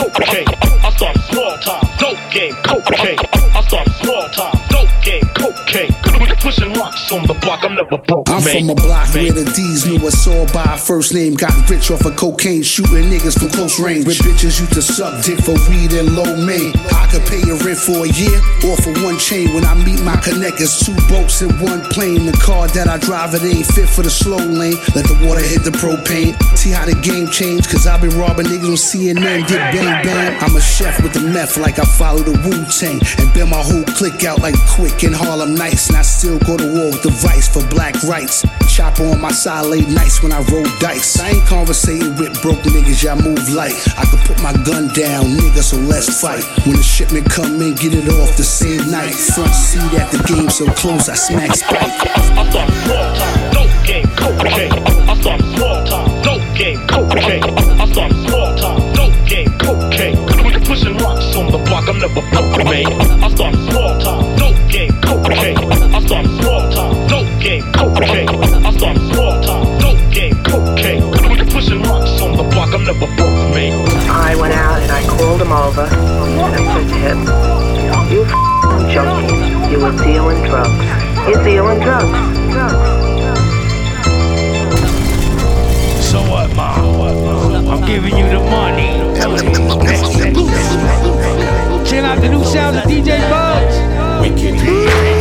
[2.70, 3.18] Cocaine.
[3.34, 4.59] I start small time.
[6.50, 7.64] Pushing rocks on the block.
[7.64, 8.66] I'm never broke, I'm man.
[8.66, 11.36] from a block where the D's knew us all by first name.
[11.36, 14.10] Got rich off of cocaine, shooting niggas from close range.
[14.10, 16.74] Where bitches used to suck dick for weed and low main.
[16.90, 18.34] I could pay your rent for a year
[18.66, 19.54] or for one chain.
[19.54, 22.26] When I meet my connectors, two boats in one plane.
[22.26, 24.74] The car that I drive, it ain't fit for the slow lane.
[24.98, 26.34] Let the water hit the propane.
[26.58, 30.34] See how the game changed, cause I've been robbing niggas on CNN, did bang bang.
[30.42, 32.98] I'm a chef with the meth, like I follow the Wu Tang.
[33.22, 35.90] And bend my whole clique out like quick in Harlem Nights.
[35.90, 38.46] And I still go to war with the vice for black rights.
[38.68, 41.20] Chopper on my side late nights when I roll dice.
[41.20, 43.76] I ain't conversating with broke niggas, y'all move light.
[43.98, 46.44] I could put my gun down, nigga, so let's fight.
[46.66, 49.14] When the shipment come in, get it off the same night.
[49.14, 51.82] Front seat at the game so close, I smack spike.
[51.82, 54.72] I thought small time, dope game, cocaine.
[55.10, 57.44] I thought small time, dope game, cocaine.
[57.44, 60.16] I thought small time, dope game, cocaine.
[60.66, 62.86] Pushing rocks on the block, I'm never broke, man.
[63.24, 65.79] I thought small time, dope game, cocaine.
[68.00, 68.30] Game.
[68.30, 71.04] I thought small time, dope game, cocaine.
[71.52, 73.76] Pushing rocks on the block, I'm never broke, man.
[74.10, 77.20] I went out and I called him over and I said to him,
[78.10, 79.36] You f***ing junkie,
[79.70, 80.72] you were dealing drugs.
[81.28, 82.08] You're dealing drugs.
[82.56, 83.00] drugs.
[86.08, 86.80] So what, ma?
[87.70, 88.96] I'm giving you the money.
[91.86, 93.76] Check out the new sound of DJ Muggs.
[94.26, 95.19] Eastside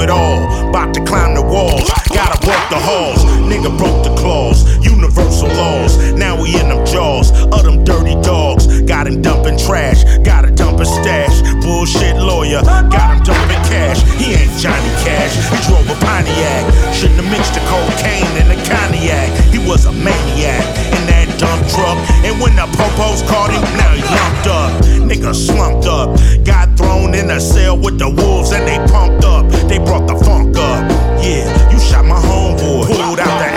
[0.00, 1.90] Sleep at all, about to climb the walls.
[2.08, 4.64] Gotta walk the halls, nigga broke the claws.
[4.84, 8.80] Universal laws, now we in them jaws of them dirty dogs.
[8.82, 11.42] Got him dumping trash, gotta dump a stash.
[11.60, 14.00] Bullshit lawyer, got him dumping cash.
[14.16, 16.64] He ain't Johnny Cash, he drove a Pontiac.
[16.94, 19.28] Shouldn't have mixed the cocaine and the cognac.
[19.52, 20.64] He was a maniac
[20.96, 21.98] in that dump truck.
[22.24, 24.70] And when the popos caught him, now he lumped up.
[25.04, 26.16] Nigga slumped up.
[26.44, 29.44] Got thrown in a cell with the wolves and they pumped up.
[29.70, 30.90] They brought the funk up.
[31.22, 32.88] Yeah, you shot my homeboy.
[32.88, 33.49] Pulled out the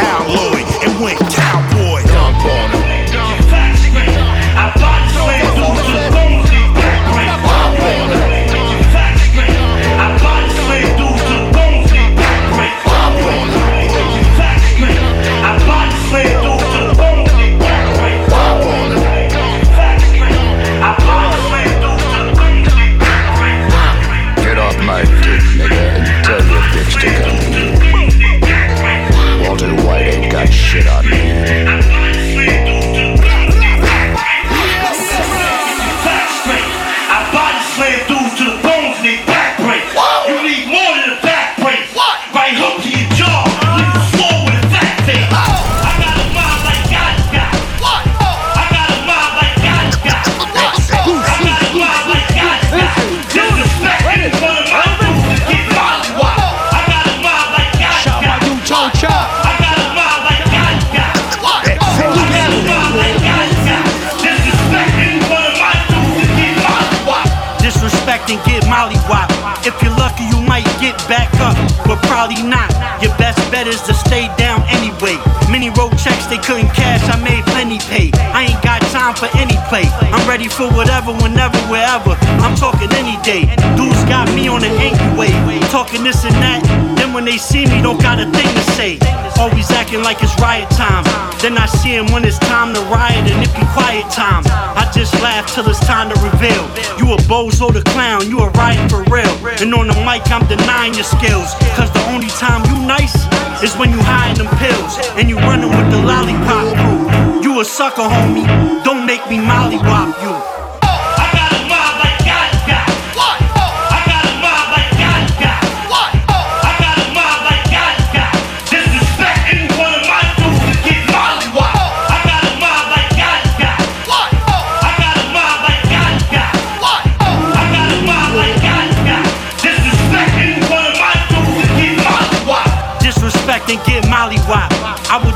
[69.62, 72.74] If you're lucky, you might get back up, but probably not.
[73.02, 75.22] Your best bet is to stay down anyway.
[75.50, 78.10] Many road checks they couldn't cash, I made plenty pay.
[78.34, 78.73] I ain't got
[79.04, 79.84] time for any play.
[80.16, 82.16] I'm ready for whatever, whenever, wherever.
[82.40, 83.44] I'm talking any day.
[83.76, 85.60] Dudes got me on an angry way.
[85.68, 86.64] Talking this and that.
[86.96, 89.00] Then when they see me, don't got a thing to say.
[89.36, 91.04] Always acting like it's riot time.
[91.44, 94.44] Then I see him when it's time to riot and it be quiet time.
[94.80, 96.64] I just laugh till it's time to reveal.
[96.96, 99.36] You a bozo the clown, you a riot for real.
[99.60, 101.52] And on the mic, I'm denying your skills.
[101.76, 103.28] Cause the only time you nice
[103.64, 105.00] is when you hiding them pills.
[105.18, 107.42] And you running with the lollipop crew.
[107.42, 108.46] You a sucker, homie.
[108.84, 110.33] Don't make me mollywop you.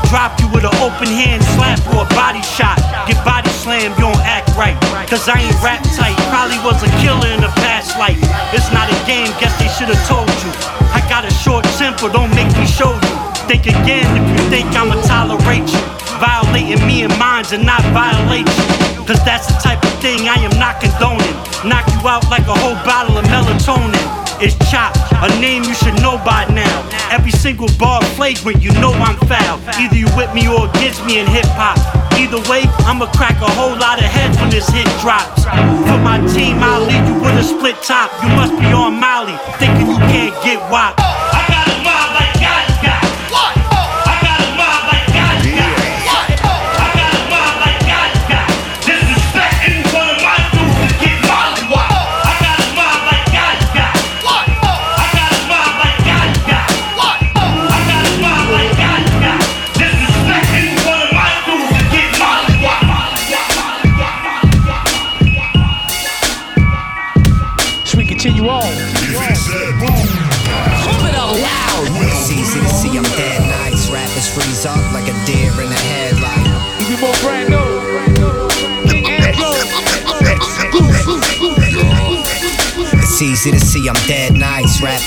[0.08, 2.80] Drop you with an open hand slap or a body shot.
[3.06, 4.76] Get body slammed, you don't act right.
[5.08, 6.16] Cause I ain't rap tight.
[6.32, 8.18] Probably was a killer in a past life.
[8.52, 10.52] It's not a game, guess they should've told you.
[10.96, 13.14] I got a short temper, don't make me show you.
[13.46, 15.82] Think again if you think I'ma tolerate you.
[16.18, 18.64] Violating me and mines and not violate you.
[19.04, 21.36] Cause that's the type of thing I am not condoning.
[21.68, 24.27] Knock you out like a whole bottle of melatonin.
[24.40, 26.86] It's Chop, a name you should know by now.
[27.10, 29.58] Every single bar flagrant, you know I'm foul.
[29.74, 31.74] Either you with me or against me in hip hop.
[32.14, 35.42] Either way, I'ma crack a whole lot of heads when this hit drops.
[35.42, 38.14] For my team, I'll leave you with a split top.
[38.22, 40.94] You must be on Molly, thinking you can't get wop.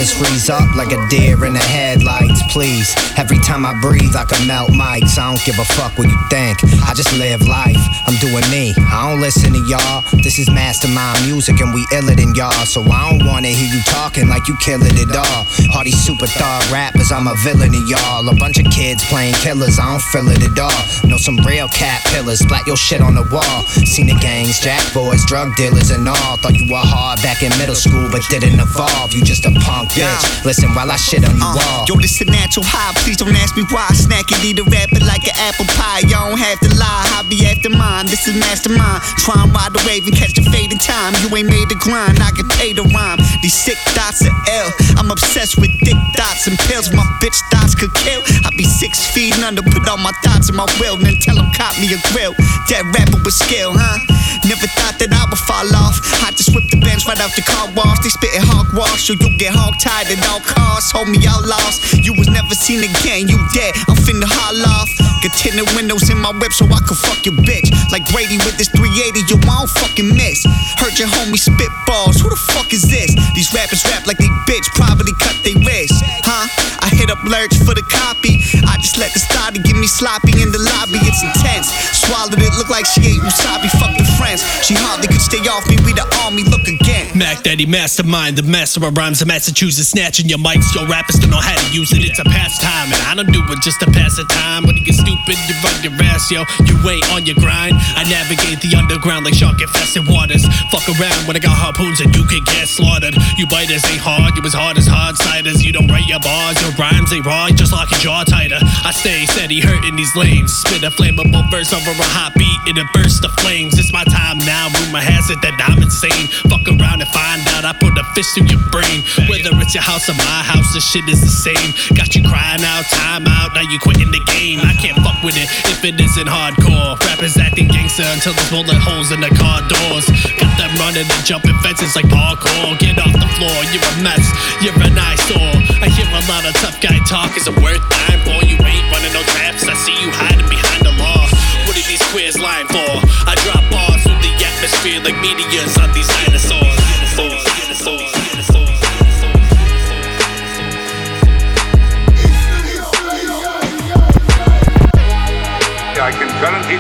[0.02, 2.31] Rappers freeze up like a deer in the headlights.
[2.52, 5.16] Please, every time I breathe, I can melt mics.
[5.18, 6.60] I don't give a fuck what you think.
[6.84, 7.80] I just live life.
[8.06, 8.76] I'm doing me.
[8.92, 10.04] I don't listen to y'all.
[10.20, 12.52] This is mastermind music and we iller than y'all.
[12.68, 15.48] So I don't wanna hear you talking like you killing it all.
[15.72, 18.28] All these super thug rappers, I'm a villain to y'all.
[18.28, 21.08] A bunch of kids playing killers, I don't feel it at all.
[21.08, 23.64] Know some real cat pillars, splat your shit on the wall.
[23.88, 26.36] Seen the gangs, jack boys, drug dealers and all.
[26.44, 29.14] Thought you were hard back in middle school, but didn't evolve.
[29.14, 30.44] You just a punk bitch.
[30.44, 31.86] Listen while I shit on you Uh, all.
[31.88, 32.90] Yo, a natural high.
[33.06, 33.86] Please don't ask me why.
[33.94, 36.02] Snack it, eat a rapper like an apple pie.
[36.10, 37.06] Y'all don't have to lie.
[37.14, 38.10] I be after mine.
[38.10, 39.06] This is mastermind.
[39.22, 41.14] Try and ride the wave and catch the fade in time.
[41.22, 42.18] You ain't made the grind.
[42.18, 43.22] I get paid to rhyme.
[43.46, 44.34] These sick dots are
[44.66, 44.70] L.
[44.98, 46.90] I'm obsessed with thick dots and pills.
[46.90, 48.26] My bitch dots could kill.
[48.42, 49.62] I be six feet under.
[49.62, 50.98] Put all my thoughts in my will.
[50.98, 52.34] Then tell them cop me a grill.
[52.74, 54.02] That rapper with skill, huh?
[54.50, 55.94] Never thought that I would fall off.
[56.26, 58.02] I just whip the bench right off the car wash.
[58.02, 60.90] They spitting hog wash, so you get hog tied at all costs.
[60.90, 61.94] Homie, y'all lost.
[62.02, 63.28] You was never seen again.
[63.28, 63.76] You dead.
[63.88, 64.90] I'm finna haul off.
[65.22, 67.70] Get tinted windows in my whip so I can fuck your bitch.
[67.92, 70.44] Like Brady with this 380, you won't fucking miss.
[70.82, 72.18] Heard your homie spit balls.
[72.20, 73.14] Who the fuck is this?
[73.36, 75.94] These rappers rap like they bitch, probably cut they wrist.
[76.26, 76.50] Huh?
[76.82, 78.42] I hit up Lurch for the copy.
[78.66, 80.98] I just let the starter get me sloppy in the lobby.
[81.06, 81.70] It's intense.
[81.94, 83.70] Swallowed it, look like she ate wasabi.
[83.78, 84.42] Fuck the friends.
[84.66, 85.78] She hardly could stay off me.
[85.86, 86.44] We the army.
[86.50, 86.81] Look again.
[87.22, 90.74] Mac Daddy Mastermind, the master of rhymes in Massachusetts, snatching your mics.
[90.74, 92.02] Your rappers don't know how to use it.
[92.02, 94.66] It's a pastime, and I don't do it just to pass the time.
[94.66, 96.50] When you get stupid, you run your ass, yo.
[96.66, 97.78] You ain't on your grind.
[97.94, 100.42] I navigate the underground like shark infested waters.
[100.74, 103.14] Fuck around when I got harpoons and you can get slaughtered.
[103.38, 105.62] You biters ain't hard, you as hard as hard ciders.
[105.62, 108.58] You don't write your bars, your rhymes ain't raw, just lock your jaw tighter.
[108.82, 110.50] I stay steady, hurting these lanes.
[110.66, 113.78] Spit a flammable verse over a hot beat in a burst of flames.
[113.78, 116.26] It's my time now, rumor has it that I'm insane.
[116.50, 119.04] Fuck around and find out I put a fist through your brain.
[119.30, 121.70] Whether it's your house or my house, the shit is the same.
[121.96, 124.60] Got you crying out, time out, now you quitting the game.
[124.64, 126.98] I can't fuck with it if it isn't hardcore.
[127.08, 130.08] Rappers acting gangster until there's bullet holes in the car doors.
[130.40, 132.80] Got them running and jumping fences like parkour.
[132.80, 134.26] Get off the floor, you're a mess,
[134.64, 135.56] you're an eyesore.
[135.84, 138.40] I hear a lot of tough guy talk, is it worth dying for?
[138.48, 141.28] You ain't running no traps, I see you hiding behind the law.
[141.70, 142.92] What are these queers lying for?
[143.30, 146.01] I drop bars through the atmosphere like meteors on these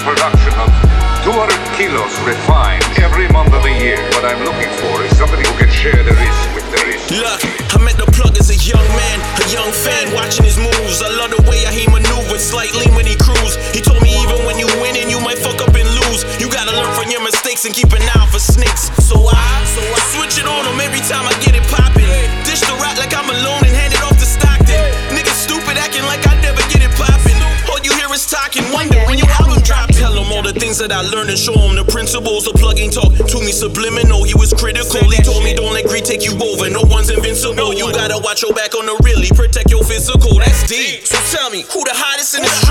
[0.01, 0.69] production of
[1.21, 4.01] 200 kilos refined every month of the year.
[4.17, 7.05] What I'm looking for is somebody who can share the risk with the risk.
[7.13, 11.05] Look, I met the plug as a young man, a young fan watching his moves.
[11.05, 13.53] I love the way he maneuvers slightly when he cruise.
[13.77, 16.25] He told me even when you winning, you might fuck up and lose.
[16.41, 18.89] You gotta learn from your mistakes and keep an eye out for snakes.
[19.05, 22.09] So I, so I switch it on him every time I get it poppin'.
[22.49, 23.60] Dish the rap like I'm alone
[30.53, 32.45] the things that I learned and show him the principles.
[32.45, 34.23] The plug ain't talk to me subliminal.
[34.23, 35.03] He was critical.
[35.07, 36.69] He told me don't let greed take you over.
[36.69, 37.73] No one's invincible.
[37.73, 39.29] You gotta watch your back on the really.
[39.31, 40.39] Protect your physical.
[40.39, 41.07] That's deep.
[41.07, 42.70] So tell me, who the hottest in the street?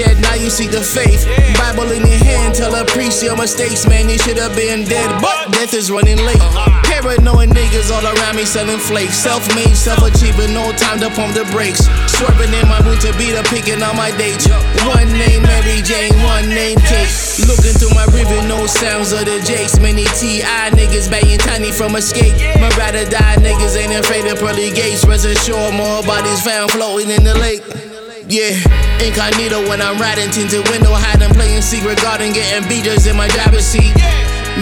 [0.00, 1.28] now you see the faith.
[1.60, 4.08] Bible in your hand, tell a priest your mistakes, man.
[4.08, 6.40] You should have been dead, but death is running late.
[6.88, 9.20] Paranoid niggas all around me selling flakes.
[9.20, 11.84] Self made, self achieving, no time to pump the brakes.
[12.08, 14.48] Swerving in my boot to beat up, picking on my dates.
[14.88, 17.12] One name Mary Jane, one name Kate.
[17.44, 19.76] Looking through my river, no sounds of the Jakes.
[19.76, 20.72] Many T.I.
[20.72, 22.32] niggas banging tiny from escape.
[22.64, 25.04] My ride or die niggas ain't afraid of pearly gates.
[25.04, 27.60] Rest assured, more bodies found floating in the lake.
[28.32, 28.56] Yeah,
[29.04, 33.68] incognito when I'm riding, tinted window, hiding, playing secret garden, getting beaters in my driver's
[33.68, 33.92] seat.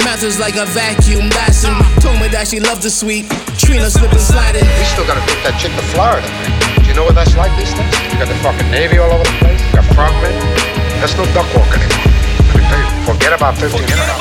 [0.03, 1.79] Matters like a vacuum, Dyson.
[2.03, 3.31] Told me that she loved the sweet.
[3.55, 4.67] Trina slipping, sliding.
[4.67, 6.27] We still gotta take that chick to Florida.
[6.83, 7.95] Do you know what that's like these days?
[8.11, 9.63] You got the fucking Navy all over the place.
[9.63, 10.35] You got frogmen.
[10.99, 12.11] That's no duck walk anymore.
[13.07, 14.20] Forget about 15 minutes.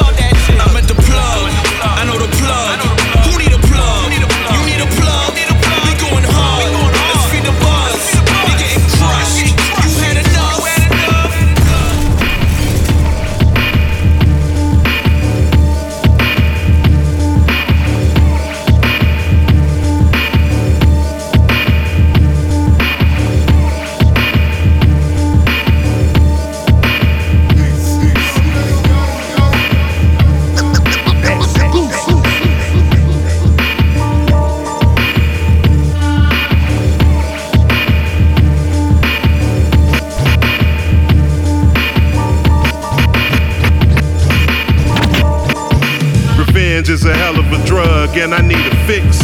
[48.22, 49.17] A drug, and I need a fix.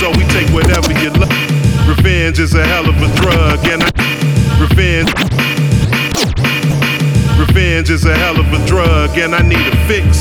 [0.00, 1.88] So we take whatever you love.
[1.88, 3.90] Revenge is a hell of a drug, and I
[4.60, 5.12] revenge.
[7.38, 10.18] Revenge is a hell of a drug, and I need a fix.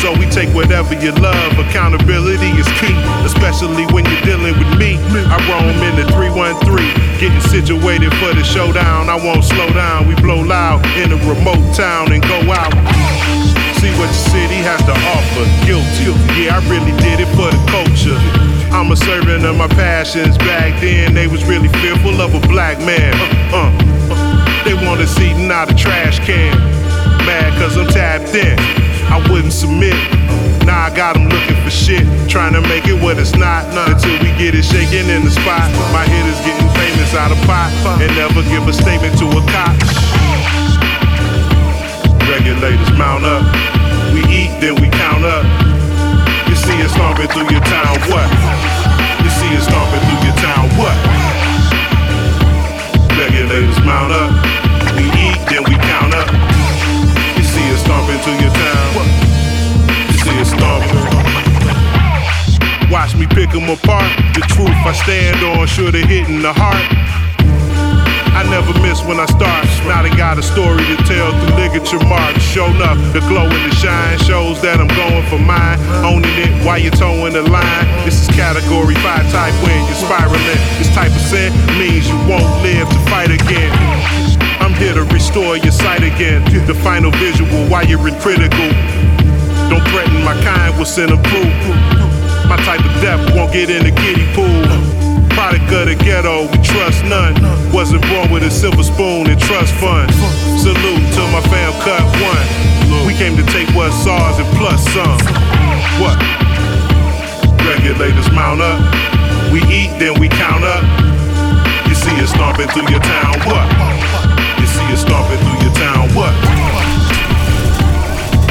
[0.00, 1.58] So we take whatever you love.
[1.58, 4.96] Accountability is key, especially when you're dealing with me.
[5.28, 9.08] I roam in the 313, getting situated for the showdown.
[9.08, 10.08] I won't slow down.
[10.08, 12.09] We blow loud in a remote town
[20.10, 20.36] passions.
[20.38, 23.14] Back then, they was really fearful of a black man.
[23.52, 23.70] Uh,
[24.10, 24.64] uh.
[24.64, 26.56] They wanted eating out a trash can.
[27.26, 28.58] Mad cause I'm tapped in.
[29.10, 29.94] I wouldn't submit.
[30.66, 32.04] Now I got 'em looking for shit.
[32.28, 33.64] Trying to make it what it's not.
[33.88, 35.70] Until we get it shaking in the spot.
[35.92, 37.70] My hitters getting famous out of pot.
[38.02, 39.74] And never give a statement to a cop.
[42.28, 43.42] Regulators mount up.
[44.12, 45.44] We eat, then we count up.
[46.48, 48.99] You see us stomping through your town, what?
[49.52, 50.96] It stomping through your town, what?
[53.18, 54.30] Regulators mount up.
[54.96, 56.30] We eat, then we count up.
[57.36, 59.08] You see it stomping through your town, what?
[60.06, 61.02] You see it stomping.
[62.90, 64.10] Watch me pick 'em apart.
[64.34, 66.86] The truth I stand on, sure to hit in the heart.
[68.32, 69.66] I never miss when I start.
[69.84, 72.42] Now they got a story to tell through ligature marks.
[72.42, 75.78] Show up, the glow and the shine shows that I'm going for mine.
[76.06, 77.86] Owning it while you're towing the line.
[78.04, 80.60] This is category five type when you're spiraling.
[80.78, 83.72] This type of sin means you won't live to fight again.
[84.62, 86.44] I'm here to restore your sight again.
[86.66, 88.70] The final visual while you're in critical.
[89.68, 91.54] Don't threaten my kind, will send a proof.
[92.46, 95.09] My type of death won't get in the kiddie pool.
[95.34, 97.34] Product of the ghetto, we trust none.
[97.72, 100.10] Wasn't born with a silver spoon and trust fund.
[100.58, 103.06] Salute to my fam, cut one.
[103.06, 105.18] We came to take what's ours and plus some.
[106.02, 106.18] What?
[107.64, 108.78] Regulators mount up.
[109.52, 110.84] We eat, then we count up.
[111.88, 113.66] You see us stomping through your town, what?
[114.60, 116.34] You see us stomping through your town, what?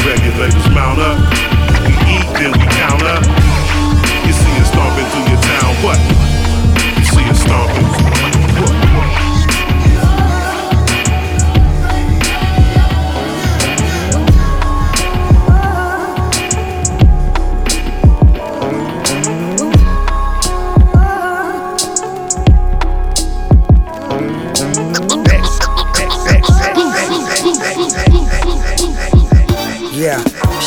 [0.04, 1.20] Regulators mount up.
[1.86, 3.24] We eat, then we count up.
[4.26, 6.29] You see us stomping through your town, what?
[7.50, 8.09] stop us.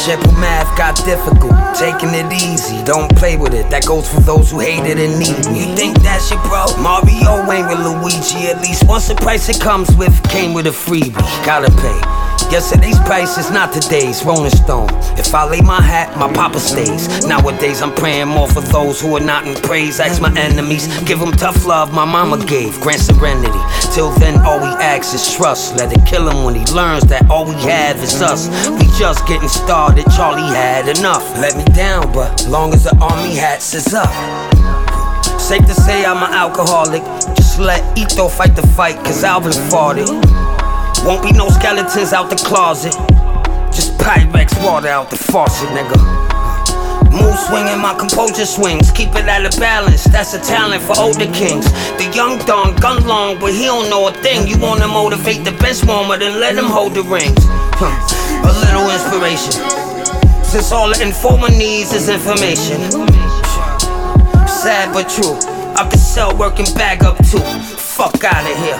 [0.02, 1.54] Simple math got difficult.
[1.76, 3.70] Taking it easy, don't play with it.
[3.70, 5.60] That goes for those who hate it and need me.
[5.60, 6.66] You think that's your bro?
[6.82, 8.48] Mario ain't with Luigi.
[8.48, 11.14] At least once the price it comes with came with a freebie.
[11.46, 12.21] Gotta pay.
[12.52, 14.90] Yesterday's price is not today's Rolling Stone.
[15.16, 17.24] If I lay my hat, my papa stays.
[17.24, 19.98] Nowadays, I'm praying more for those who are not in praise.
[20.00, 22.78] Ask my enemies, give them tough love my mama gave.
[22.82, 23.58] Grant serenity.
[23.94, 25.76] Till then, all we ask is trust.
[25.76, 28.50] Let it kill him when he learns that all we have is us.
[28.68, 31.24] We just getting started, Charlie had enough.
[31.38, 34.12] Let me down, but long as the army hats is up.
[35.40, 37.02] Safe to say I'm an alcoholic.
[37.34, 40.41] Just let Eto fight the fight, cause Alvin fought it.
[41.04, 42.94] Won't be no skeletons out the closet.
[43.74, 45.98] Just Pyrex water out the faucet, nigga.
[47.10, 48.92] Move swinging, my composure swings.
[48.92, 51.66] Keep it at a balance, that's a talent for older kings.
[51.98, 54.46] The young Don gun long, but he don't know a thing.
[54.46, 57.34] You wanna motivate the bench warmer, then let him hold the rings.
[57.74, 57.90] Huh.
[58.46, 59.58] A little inspiration.
[60.44, 62.78] Since all the informer needs is information.
[64.46, 65.34] Sad but true.
[65.74, 67.42] Up the cell working bag up too.
[67.76, 68.78] Fuck out of here.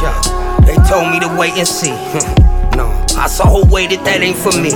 [0.00, 0.33] Yeah.
[0.62, 1.90] They told me to wait and see.
[2.76, 2.86] no,
[3.18, 4.70] I saw who waited, that ain't for me.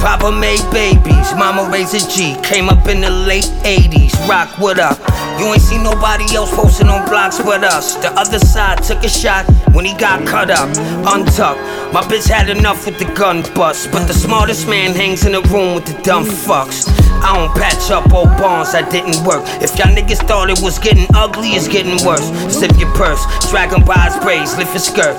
[0.00, 2.36] Papa made babies, mama raised a G.
[2.42, 4.98] Came up in the late 80s, rock with up?
[5.40, 7.96] You ain't seen nobody else posting on blocks but us.
[7.96, 10.68] The other side took a shot when he got cut up,
[11.06, 11.60] untucked.
[11.92, 15.42] My bitch had enough with the gun bust, but the smartest man hangs in the
[15.42, 16.86] room with the dumb fucks.
[17.22, 19.42] I don't patch up old bonds that didn't work.
[19.62, 22.26] If y'all niggas thought it was getting ugly, it's getting worse.
[22.52, 25.16] Sip your purse, drag him by his braids, lift his skirt.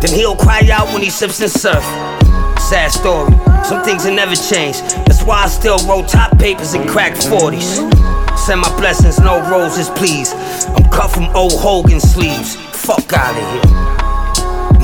[0.00, 1.84] Then he'll cry out when he sips and surf.
[2.58, 3.32] Sad story,
[3.64, 4.80] some things will never change.
[5.06, 7.84] That's why I still roll top papers and crack 40s.
[8.38, 10.32] Send my blessings, no roses, please.
[10.68, 12.56] I'm cut from old Hogan sleeves.
[12.56, 13.75] Fuck out of here.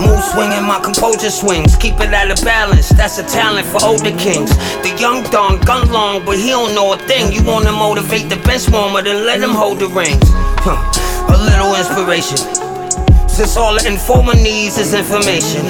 [0.03, 1.77] Move swinging, my composure swings.
[1.77, 4.51] Keep it out of balance, that's a talent for older kings.
[4.83, 7.33] The young Don gun long, but he don't know a thing.
[7.33, 10.23] You wanna motivate the bench warmer, then let him hold the reins.
[10.67, 10.79] Huh.
[11.31, 12.39] A little inspiration.
[13.29, 15.63] Since all the informer needs is information.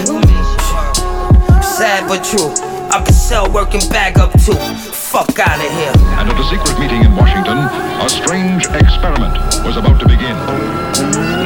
[1.63, 2.51] Sad but true.
[2.91, 4.57] I can sell working bag up too.
[5.13, 5.93] Fuck out of here.
[6.19, 10.37] And at a secret meeting in Washington, a strange experiment was about to begin.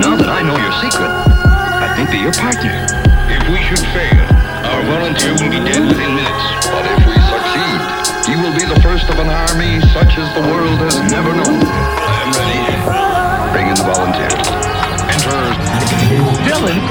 [0.01, 1.36] Now that I know your secret,
[1.97, 2.85] I think be your partner.
[3.33, 4.21] If we should fail,
[4.69, 6.45] our volunteer will be dead within minutes.
[6.69, 7.81] But if we succeed,
[8.29, 11.57] he will be the first of an army such as the world has never known.
[11.57, 12.61] I am ready.
[13.49, 14.45] Bring in the volunteers.
[16.45, 16.85] Dylan.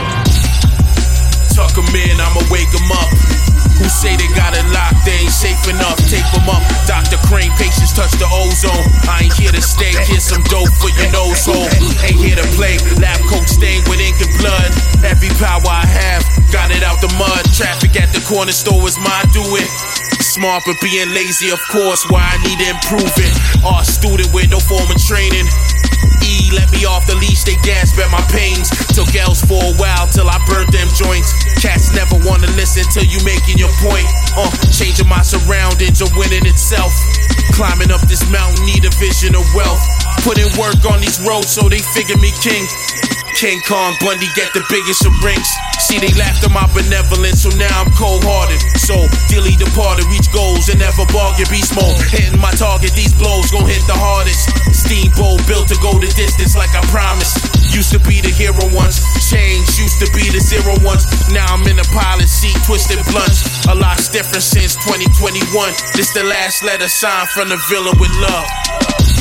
[1.54, 3.45] Tuck him in, I'ma wake him up.
[3.78, 6.00] Who say they got it locked, they ain't safe enough.
[6.08, 6.64] Tape them up.
[6.88, 7.20] Dr.
[7.28, 8.88] Crane, patients touch the ozone.
[9.08, 11.68] I ain't here to stay, get some dope for your nose hole.
[12.08, 12.80] Ain't here to play.
[13.04, 14.70] Lab coat stained with ink and blood.
[15.04, 16.24] Every power I have,
[16.56, 17.44] got it out the mud.
[17.52, 19.68] Traffic at the corner store is my doing.
[20.24, 23.34] Smart but being lazy, of course, why I need to improve it.
[23.64, 25.48] Art student with no formal training.
[26.52, 28.70] Let me off the leash, they gasped at my pains.
[28.94, 31.32] Took L's for a while till I burnt them joints.
[31.62, 34.06] Cats never wanna listen till you making your point.
[34.38, 36.94] Uh, changing my surroundings or winning itself.
[37.56, 39.82] Climbing up this mountain, need a vision of wealth.
[40.28, 42.66] Putting work on these roads so they figure me king.
[43.36, 45.52] King Kong Bundy get the biggest of rings.
[45.84, 48.64] See, they laughed at my benevolence, so now I'm cold hearted.
[48.80, 48.96] So,
[49.28, 51.44] dearly departed, reach goals and never bargain.
[51.52, 54.48] Beast mode, hitting my target, these blows gon' hit the hardest.
[54.72, 57.44] Steamboat built to go the distance like I promised.
[57.76, 61.04] Used to be the hero once, change used to be the zero once.
[61.28, 63.68] Now I'm in the pilot seat, twisted blunts.
[63.68, 65.44] A lot's different since 2021.
[65.92, 69.15] This the last letter signed from the villa with love.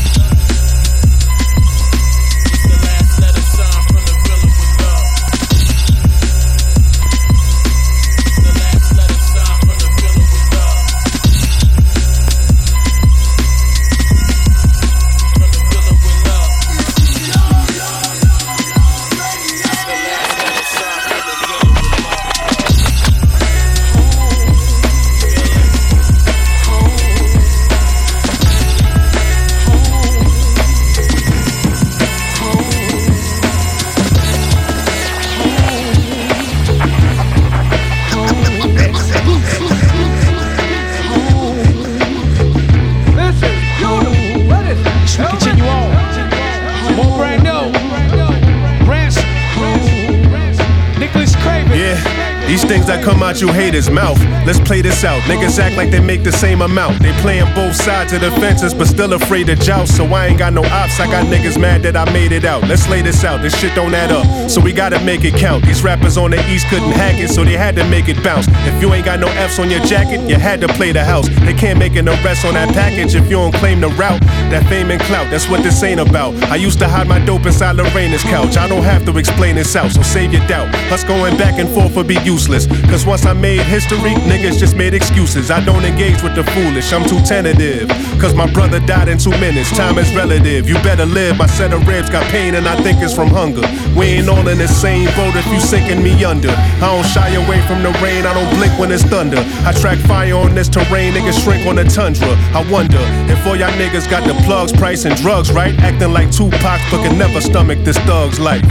[52.68, 54.18] Things that come out you haters' mouth.
[54.46, 55.20] Let's play this out.
[55.22, 57.02] Niggas act like they make the same amount.
[57.02, 59.96] They playing both sides of the fences, but still afraid to joust.
[59.96, 61.00] So I ain't got no ops.
[61.00, 62.62] I got niggas mad that I made it out.
[62.64, 63.42] Let's lay this out.
[63.42, 64.50] This shit don't add up.
[64.50, 65.64] So we gotta make it count.
[65.64, 68.46] These rappers on the east couldn't hack it, so they had to make it bounce.
[68.48, 71.28] If you ain't got no F's on your jacket, you had to play the house.
[71.28, 74.20] They can't make an arrest on that package if you don't claim the route.
[74.50, 76.34] That fame and clout, that's what this ain't about.
[76.44, 78.56] I used to hide my dope inside Lorena's couch.
[78.56, 80.74] I don't have to explain this out, so save your doubt.
[80.92, 82.53] Us going back and forth would be useless.
[82.54, 85.50] Cause once I made history, niggas just made excuses.
[85.50, 87.88] I don't engage with the foolish, I'm too tentative.
[88.20, 90.68] Cause my brother died in two minutes, time is relative.
[90.68, 93.66] You better live, my set of ribs got pain and I think it's from hunger.
[93.98, 96.50] We ain't all in the same boat if you sinking me under.
[96.50, 99.42] I don't shy away from the rain, I don't blink when it's thunder.
[99.66, 102.38] I track fire on this terrain, niggas shrink on the tundra.
[102.54, 103.02] I wonder
[103.32, 107.02] if all y'all niggas got the plugs, price, and drugs right, acting like Tupac, but
[107.02, 108.64] can never stomach this thug's life.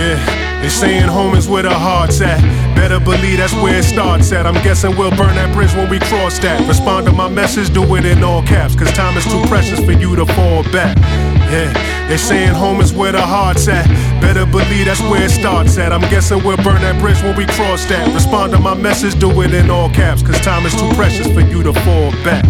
[0.00, 0.40] Yeah.
[0.62, 2.40] They saying home is where the heart's at.
[2.74, 4.46] Better believe that's where it starts at.
[4.46, 6.66] I'm guessing we'll burn that bridge when we cross that.
[6.68, 8.74] Respond to my message, do it in all caps.
[8.74, 10.96] Cause time is too precious for you to fall back.
[11.52, 11.72] Yeah,
[12.08, 13.88] they saying home is where the heart's at.
[14.20, 15.92] Better believe that's where it starts at.
[15.92, 18.12] I'm guessing we'll burn that bridge when we cross that.
[18.14, 20.22] Respond to my message, do it in all caps.
[20.22, 22.44] Cause time is too precious for you to fall back.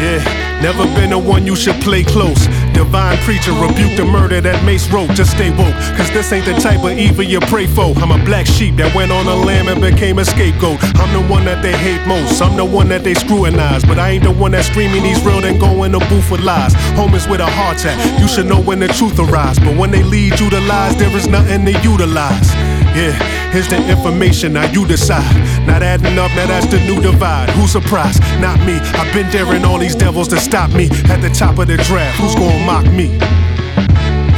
[0.00, 0.20] Yeah,
[0.60, 2.46] never been the one you should play close.
[2.74, 5.10] Divine preacher, rebuke the murder that Mace wrote.
[5.14, 7.94] Just stay woke, cause this ain't the type of evil you pray for.
[8.02, 10.82] I'm a black sheep that went on a lamb and became a scapegoat.
[10.98, 12.42] I'm the one that they hate most.
[12.42, 13.84] I'm the one that they scrutinize.
[13.84, 16.40] But I ain't the one that's screaming these real, then go in the booth with
[16.40, 16.74] lies.
[16.98, 17.96] Home is with a heart at.
[18.20, 19.58] You should know when the truth arrives.
[19.58, 22.73] But when they lead you to lies, there is nothing to utilize.
[22.94, 23.12] Yeah,
[23.50, 25.34] here's the information, now you decide.
[25.66, 27.50] Not adding up, now that's the new divide.
[27.50, 28.22] Who's surprised?
[28.40, 28.78] Not me.
[28.94, 30.86] I've been daring all these devils to stop me.
[31.10, 33.18] At the top of the draft, who's gonna mock me?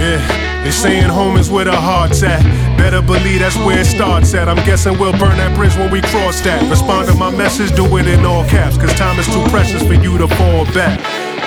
[0.00, 2.42] Yeah, they saying home is where the heart's at.
[2.78, 4.48] Better believe that's where it starts at.
[4.48, 6.62] I'm guessing we'll burn that bridge when we cross that.
[6.70, 8.78] Respond to my message, do it in all caps.
[8.78, 10.98] Cause time is too precious for you to fall back.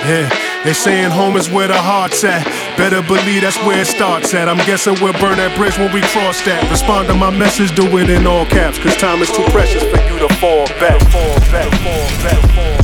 [0.06, 0.30] Yeah,
[0.64, 2.44] they saying home is where the heart's at.
[2.76, 4.48] Better believe that's where it starts at.
[4.48, 6.68] I'm guessing we'll burn that bridge when we cross that.
[6.70, 8.78] Respond to my message, do it in all caps.
[8.78, 11.00] Cause time is too precious for you to fall back.
[11.08, 12.79] Fall back, fall back, fall back,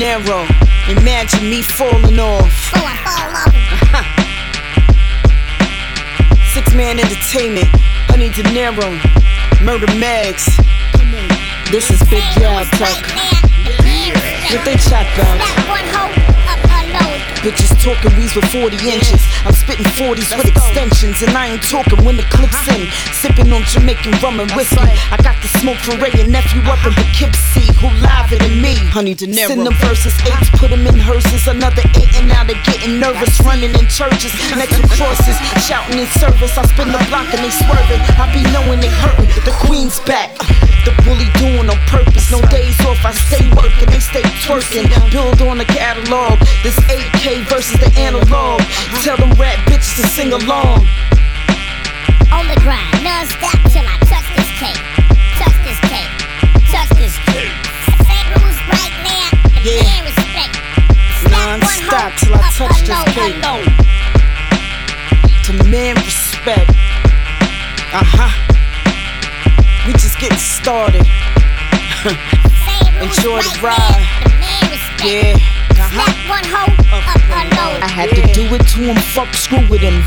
[0.00, 0.46] Honey Dinero.
[0.88, 2.72] Imagine me falling off.
[2.72, 4.02] Uh-huh.
[6.54, 7.68] Six man entertainment.
[8.08, 8.98] Honey Dinero.
[9.62, 10.46] Murder Max.
[11.70, 13.04] This is Big Gyal Tawk.
[14.50, 16.09] What they chat about?
[17.40, 19.24] Bitches talking weeds with 40 inches.
[19.48, 22.84] I'm spitting 40s with extensions, and I ain't talking when the clip's in.
[23.16, 24.76] Sipping on Jamaican rum and whiskey.
[25.08, 28.76] I got the smoke for Ray and nephew up in Poughkeepsie, who liver than me.
[28.92, 29.48] Honey Dinero.
[29.48, 31.48] Send them verses eights, put them in hearses.
[31.48, 33.40] Another eight, and now they're getting nervous.
[33.40, 36.52] Running in churches, next to crosses, shouting in service.
[36.60, 38.04] I spin the block and they swerving.
[38.20, 39.32] I be knowing they hurting.
[39.48, 40.36] The queen's back.
[40.90, 42.32] The bully doing on purpose.
[42.32, 44.90] No days off, I stay working, they stay twerking.
[45.12, 46.40] Build on the catalog.
[46.64, 48.60] This 8K versus the analog.
[49.04, 50.86] Tell them rap bitches to sing along.
[52.32, 53.70] On the grind, non-stop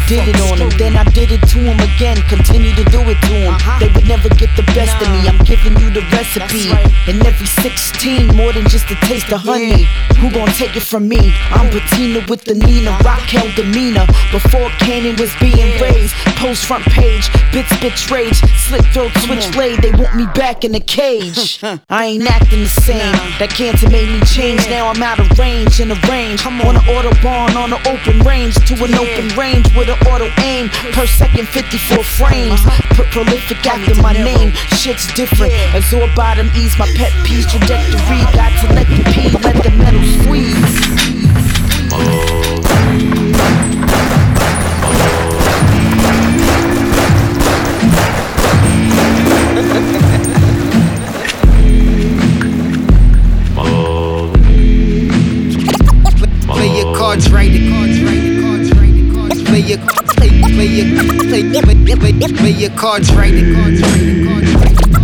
[0.07, 2.17] Did it on him, then I did it to him again.
[2.27, 2.83] Continue to
[6.35, 6.71] recipe.
[7.07, 9.87] And every 16, more than just a taste of honey.
[10.17, 11.33] Who gon' take it from me?
[11.51, 14.05] I'm Bettina with the Nina, Raquel demeanor.
[14.31, 16.13] Before Canaan was being raised.
[16.39, 18.39] Post front page, bits, bitch rage.
[18.57, 19.81] Slit throat, switch blade.
[19.81, 21.59] They want me back in the cage.
[21.89, 23.13] I ain't acting the same.
[23.39, 24.67] That cancer made me change.
[24.69, 26.45] Now I'm out of range in the range.
[26.45, 30.69] On an autobahn, on an open range to an open range with an auto aim.
[30.93, 32.59] Per second, 54 frames.
[32.95, 34.51] Put prolific after my name.
[34.79, 35.53] Shit's different.
[35.75, 38.21] Absorb bottom ease my pet peeves trajectory.
[38.31, 40.71] Got to let the pee, let the metal squeeze.
[56.47, 57.51] Play your cards right,
[59.45, 60.87] play your play play your
[61.97, 65.02] play play your cards right, cards right.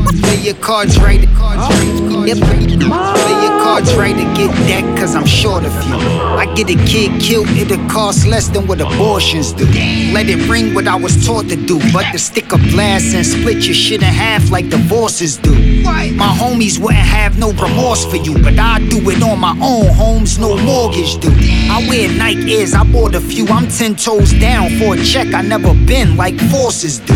[2.25, 2.37] Yep.
[2.37, 5.95] Play your cards right to get that, cause I'm short of you.
[5.95, 9.65] I get a kid killed, it'll cost less than what abortions do.
[10.13, 13.25] Let it ring what I was taught to do, but to stick a blast and
[13.25, 15.53] split your shit in half like divorces do.
[15.83, 19.87] My homies wouldn't have no remorse for you, but I do it on my own,
[19.93, 21.33] homes, no mortgage due.
[21.69, 25.33] I wear Nike Airs, I bought a few, I'm ten toes down for a check
[25.33, 27.13] I never been like forces do.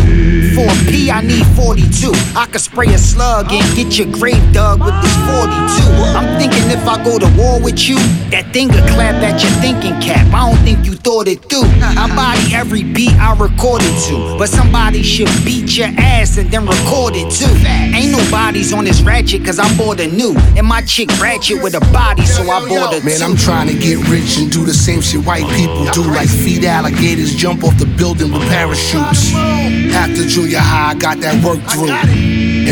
[0.54, 2.12] For a P, I need 42.
[2.36, 5.54] I could spray a slug and get your grave dug with this 42.
[6.16, 7.96] I'm thinking if I go to war with you,
[8.30, 10.26] that thing could clap at your thinking cap.
[10.34, 11.68] I don't think you thought it through.
[11.82, 16.66] I body every beat I recorded to, but somebody should beat your ass and then
[16.66, 17.52] record it too.
[17.94, 20.34] Ain't nobody's on this ratchet cause I bought a new.
[20.56, 23.24] And my chick ratchet with a body, so I bought a Man, two.
[23.24, 26.64] I'm trying to get rich and do the same shit white people do, like feed
[26.64, 29.32] alligators, jump off the building with parachutes.
[29.94, 31.94] After junior high, I got that work through.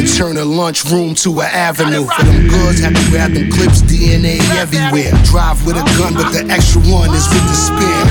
[0.02, 2.02] And turn a lunchroom to an avenue.
[2.02, 5.12] For them goods, have to grab them clips, DNA everywhere.
[5.22, 8.02] Drive with a gun, but the extra one is with the spear.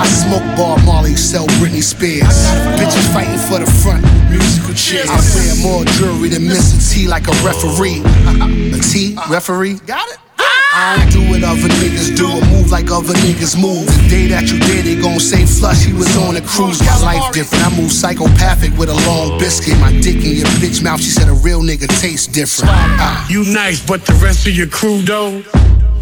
[0.00, 2.32] I smoke Bob Marley, sell Britney Spears.
[2.80, 5.10] Bitches fighting for the front, musical chairs.
[5.10, 6.80] I wear more jewelry than Mr.
[6.90, 8.00] T like a referee.
[8.72, 9.80] A T referee?
[9.84, 10.16] Got it?
[10.78, 13.86] I do what other niggas do or move like other niggas move.
[13.86, 16.78] The day that you did, they gon' say flush, he was on a cruise.
[16.78, 19.76] My life different, I move psychopathic with a long biscuit.
[19.80, 22.70] My dick in your bitch mouth, she said a real nigga tastes different.
[22.70, 23.26] Ah.
[23.28, 25.42] You nice, but the rest of your crew though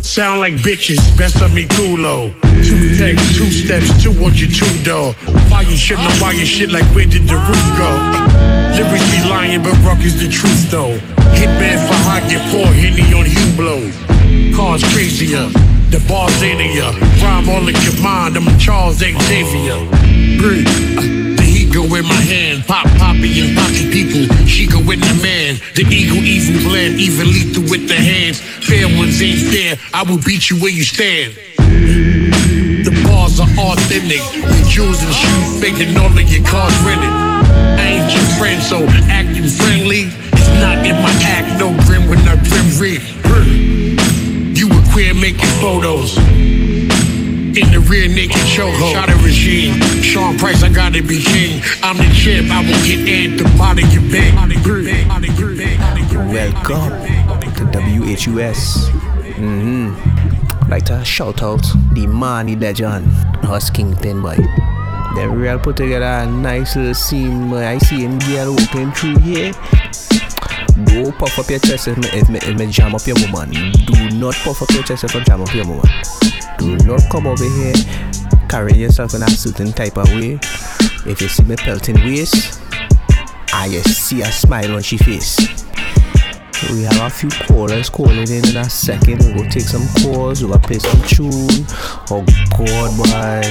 [0.05, 1.01] sound like bitches.
[1.17, 2.37] Best of me culo.
[2.61, 5.15] Two texts, two steps, two on your two door.
[5.49, 7.91] Why you shit know why you shit like where did the roof go?
[8.77, 11.01] Lyrics be lying, but rock is the truth though.
[11.33, 14.06] Hit Hitman for hot, get poor Henny on Hublot.
[14.57, 15.53] Cars crazier,
[15.93, 16.89] the bars in ya.
[17.21, 19.77] Rhyme all in your mind, I'm a Charles Xavier.
[20.41, 20.65] Breathe.
[20.97, 24.25] Uh, the heat go in my hand, pop poppy and poppy people.
[24.49, 28.41] She go in the man, the eagle even blend, even lethal with the hands.
[28.41, 31.37] Fair ones ain't fair, I will beat you where you stand.
[31.61, 37.13] The bars are authentic, the jewels and shoes fake and all of your cars rented.
[37.13, 40.09] I ain't your friend, so acting friendly.
[40.33, 43.76] It's not in my act, no grin when I grim read.
[44.97, 46.17] You queer making photos.
[46.17, 48.93] In the rear naked chokehold.
[48.95, 49.79] Shot a regime.
[50.01, 51.63] Sean Price, I gotta be king.
[51.83, 54.35] I'm the champ, I will get body your bang.
[56.33, 56.93] Welcome
[57.53, 58.89] to WHUS.
[59.37, 60.71] Mm-hmm.
[60.71, 63.07] Like to shout out the Money Legend,
[63.45, 64.39] Hus Kingpin boy.
[65.15, 67.53] They real put together a nice little scene.
[67.53, 69.53] I see him girl walking through here.
[70.85, 73.51] Go puff up your chest if me, if me, if me jam up your woman.
[73.51, 75.87] Do not puff up your chest if I jam up your woman.
[76.59, 77.75] Do not come over here
[78.49, 80.39] carrying yourself in a certain type of way.
[81.07, 82.61] If you see me pelting waist,
[83.53, 85.37] I just see a smile on she face.
[86.73, 89.23] We have a few callers calling in in a second.
[89.23, 90.43] We go take some calls.
[90.43, 91.67] We go play some tune.
[92.11, 92.25] Oh
[92.57, 93.43] God, boy.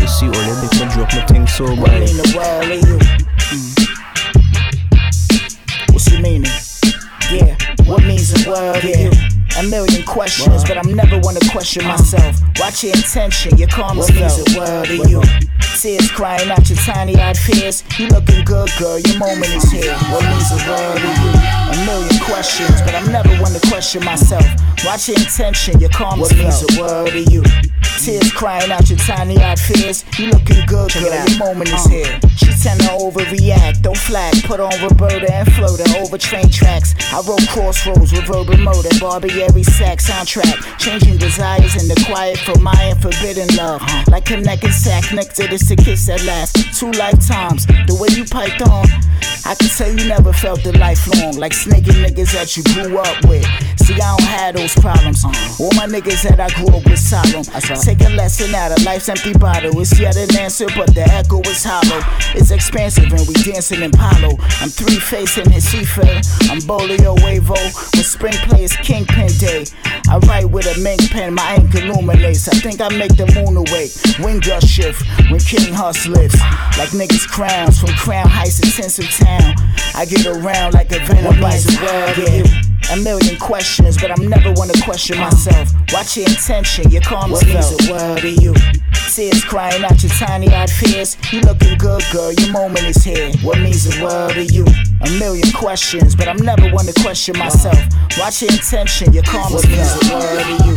[0.00, 2.06] You see, all them make me drop my thing so, boy.
[2.06, 2.98] You?
[3.50, 3.74] Mm.
[5.92, 6.67] What's your meaning?
[7.30, 9.10] Yeah, what means the world you?
[9.58, 12.36] A million questions, but I'm never one to question myself.
[12.60, 15.20] Watch your intention, your karma means the world to you.
[15.74, 17.82] Tears crying out your tiny eyed fears.
[17.98, 19.94] You looking good, girl, your moment is here.
[20.14, 21.34] What means the world to you?
[21.74, 24.46] A million questions, but I'm never one to question myself.
[24.84, 27.42] Watch your intention, your karma means the world to you.
[27.98, 30.04] Tears crying out your tiny eyed fears.
[30.18, 32.20] You looking good, girl, your moment is here.
[32.38, 34.34] She tend to overreact, don't flag.
[34.44, 36.94] Put on Roberta and Floater over train tracks.
[37.12, 38.94] I wrote crossroads with verbal motor,
[39.48, 40.78] Barbieri sack soundtrack.
[40.78, 43.82] Changing desires in the quiet for my and forbidden love.
[44.08, 46.56] Like connecting sack nectar, this a kiss at last.
[46.78, 48.86] Two lifetimes, the way you piped on.
[49.44, 51.36] I can tell you never felt it lifelong.
[51.36, 53.46] Like snaking niggas that you grew up with.
[53.78, 55.24] See, I don't have those problems.
[55.24, 57.44] All my niggas that I grew up with solemn.
[57.80, 59.80] Take a lesson out of life's empty bottle.
[59.80, 62.02] It's yet an answer, but the echo is hollow.
[62.34, 64.36] It's expansive and we dancing in Palo.
[64.60, 65.98] I'm three facing his Cife.
[66.50, 67.56] I'm Bolio Wavo.
[67.94, 69.64] When spring plays Kingpin Day.
[70.08, 72.48] I write with a mink pen, my ink illuminates.
[72.48, 73.92] I think I make the moon awake.
[74.24, 76.40] Wind gust shift when King Hus lifts.
[76.78, 79.54] Like niggas crowns from Crown Heights to Tinsel Town.
[79.94, 82.28] I get around like a venom bites the world.
[82.28, 82.68] Yeah.
[82.90, 85.68] A million questions, but I'm never one to question myself.
[85.92, 88.54] Watch your intention, your karma means the world to you.
[89.18, 91.16] Tears crying out your tiny eyed fears.
[91.32, 93.32] You looking good, girl, your moment is here.
[93.42, 94.64] What means the world to you?
[94.64, 97.82] A million questions, but I'm never one to question myself.
[98.16, 100.76] Watch your intention, your karma means the world to you.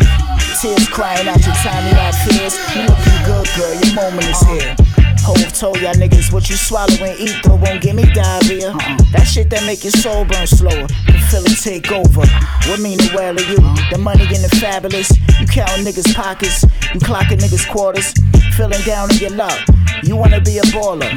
[0.57, 2.57] Tears crying out your tiny eyed fears.
[2.73, 4.57] You looking good, girl, your moment is uh-huh.
[4.57, 5.00] here.
[5.23, 8.73] Hove told y'all niggas what you swallow and eat though won't give me diarrhea.
[9.13, 10.87] That shit that make your soul burn slower.
[11.05, 12.25] The feeling take over.
[12.69, 13.57] What mean the well of you?
[13.91, 15.11] The money in the fabulous.
[15.39, 16.63] You counting niggas' pockets.
[16.93, 18.13] You clocking niggas' quarters.
[18.57, 19.59] Feeling down in your luck.
[20.03, 21.11] You wanna be a baller.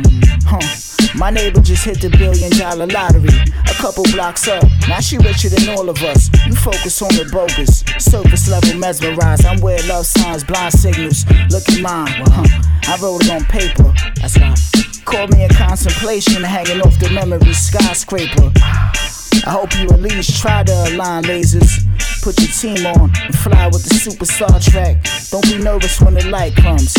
[0.45, 0.94] Huh.
[1.17, 3.31] My neighbor just hit the billion dollar lottery.
[3.71, 6.29] A couple blocks up, now she richer than all of us.
[6.47, 9.47] You focus on the bogus, surface level mesmerized.
[9.47, 11.25] I'm where love signs, blind signals.
[11.51, 12.45] Look at mine, huh?
[12.89, 13.95] I wrote it on paper.
[14.21, 14.55] That's why.
[15.05, 18.51] Caught me in contemplation, hanging off the memory skyscraper.
[19.47, 21.85] I hope you at least try to align lasers.
[22.25, 24.97] Put your team on and fly with the super Star Trek.
[25.31, 26.95] Don't be nervous when the light comes.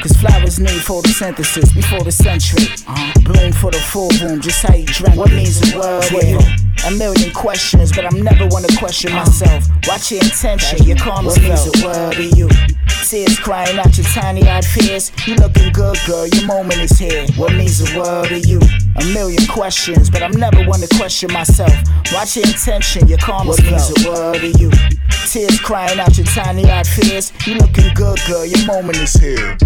[0.00, 2.64] Cause flowers need photosynthesis before the century.
[2.88, 3.20] Uh-huh.
[3.20, 5.18] Bloom for the full moon, just how you drank.
[5.18, 6.08] What means the world?
[6.10, 6.88] Yeah.
[6.88, 9.68] A million questions, but I'm never one to question myself.
[9.86, 12.48] Watch your intention, your karma what means the world to you.
[13.04, 15.12] Tears crying out your tiny eyed fears.
[15.26, 17.26] You looking good, girl, your moment is here.
[17.36, 18.60] What means the world to you?
[18.96, 21.74] A million questions, but I'm never one to question myself.
[22.14, 24.48] Watch your intention, your karma what means the world to
[25.26, 27.32] Tears crying out your tiny eyed fears.
[27.46, 29.56] You looking good, girl, your moment is here.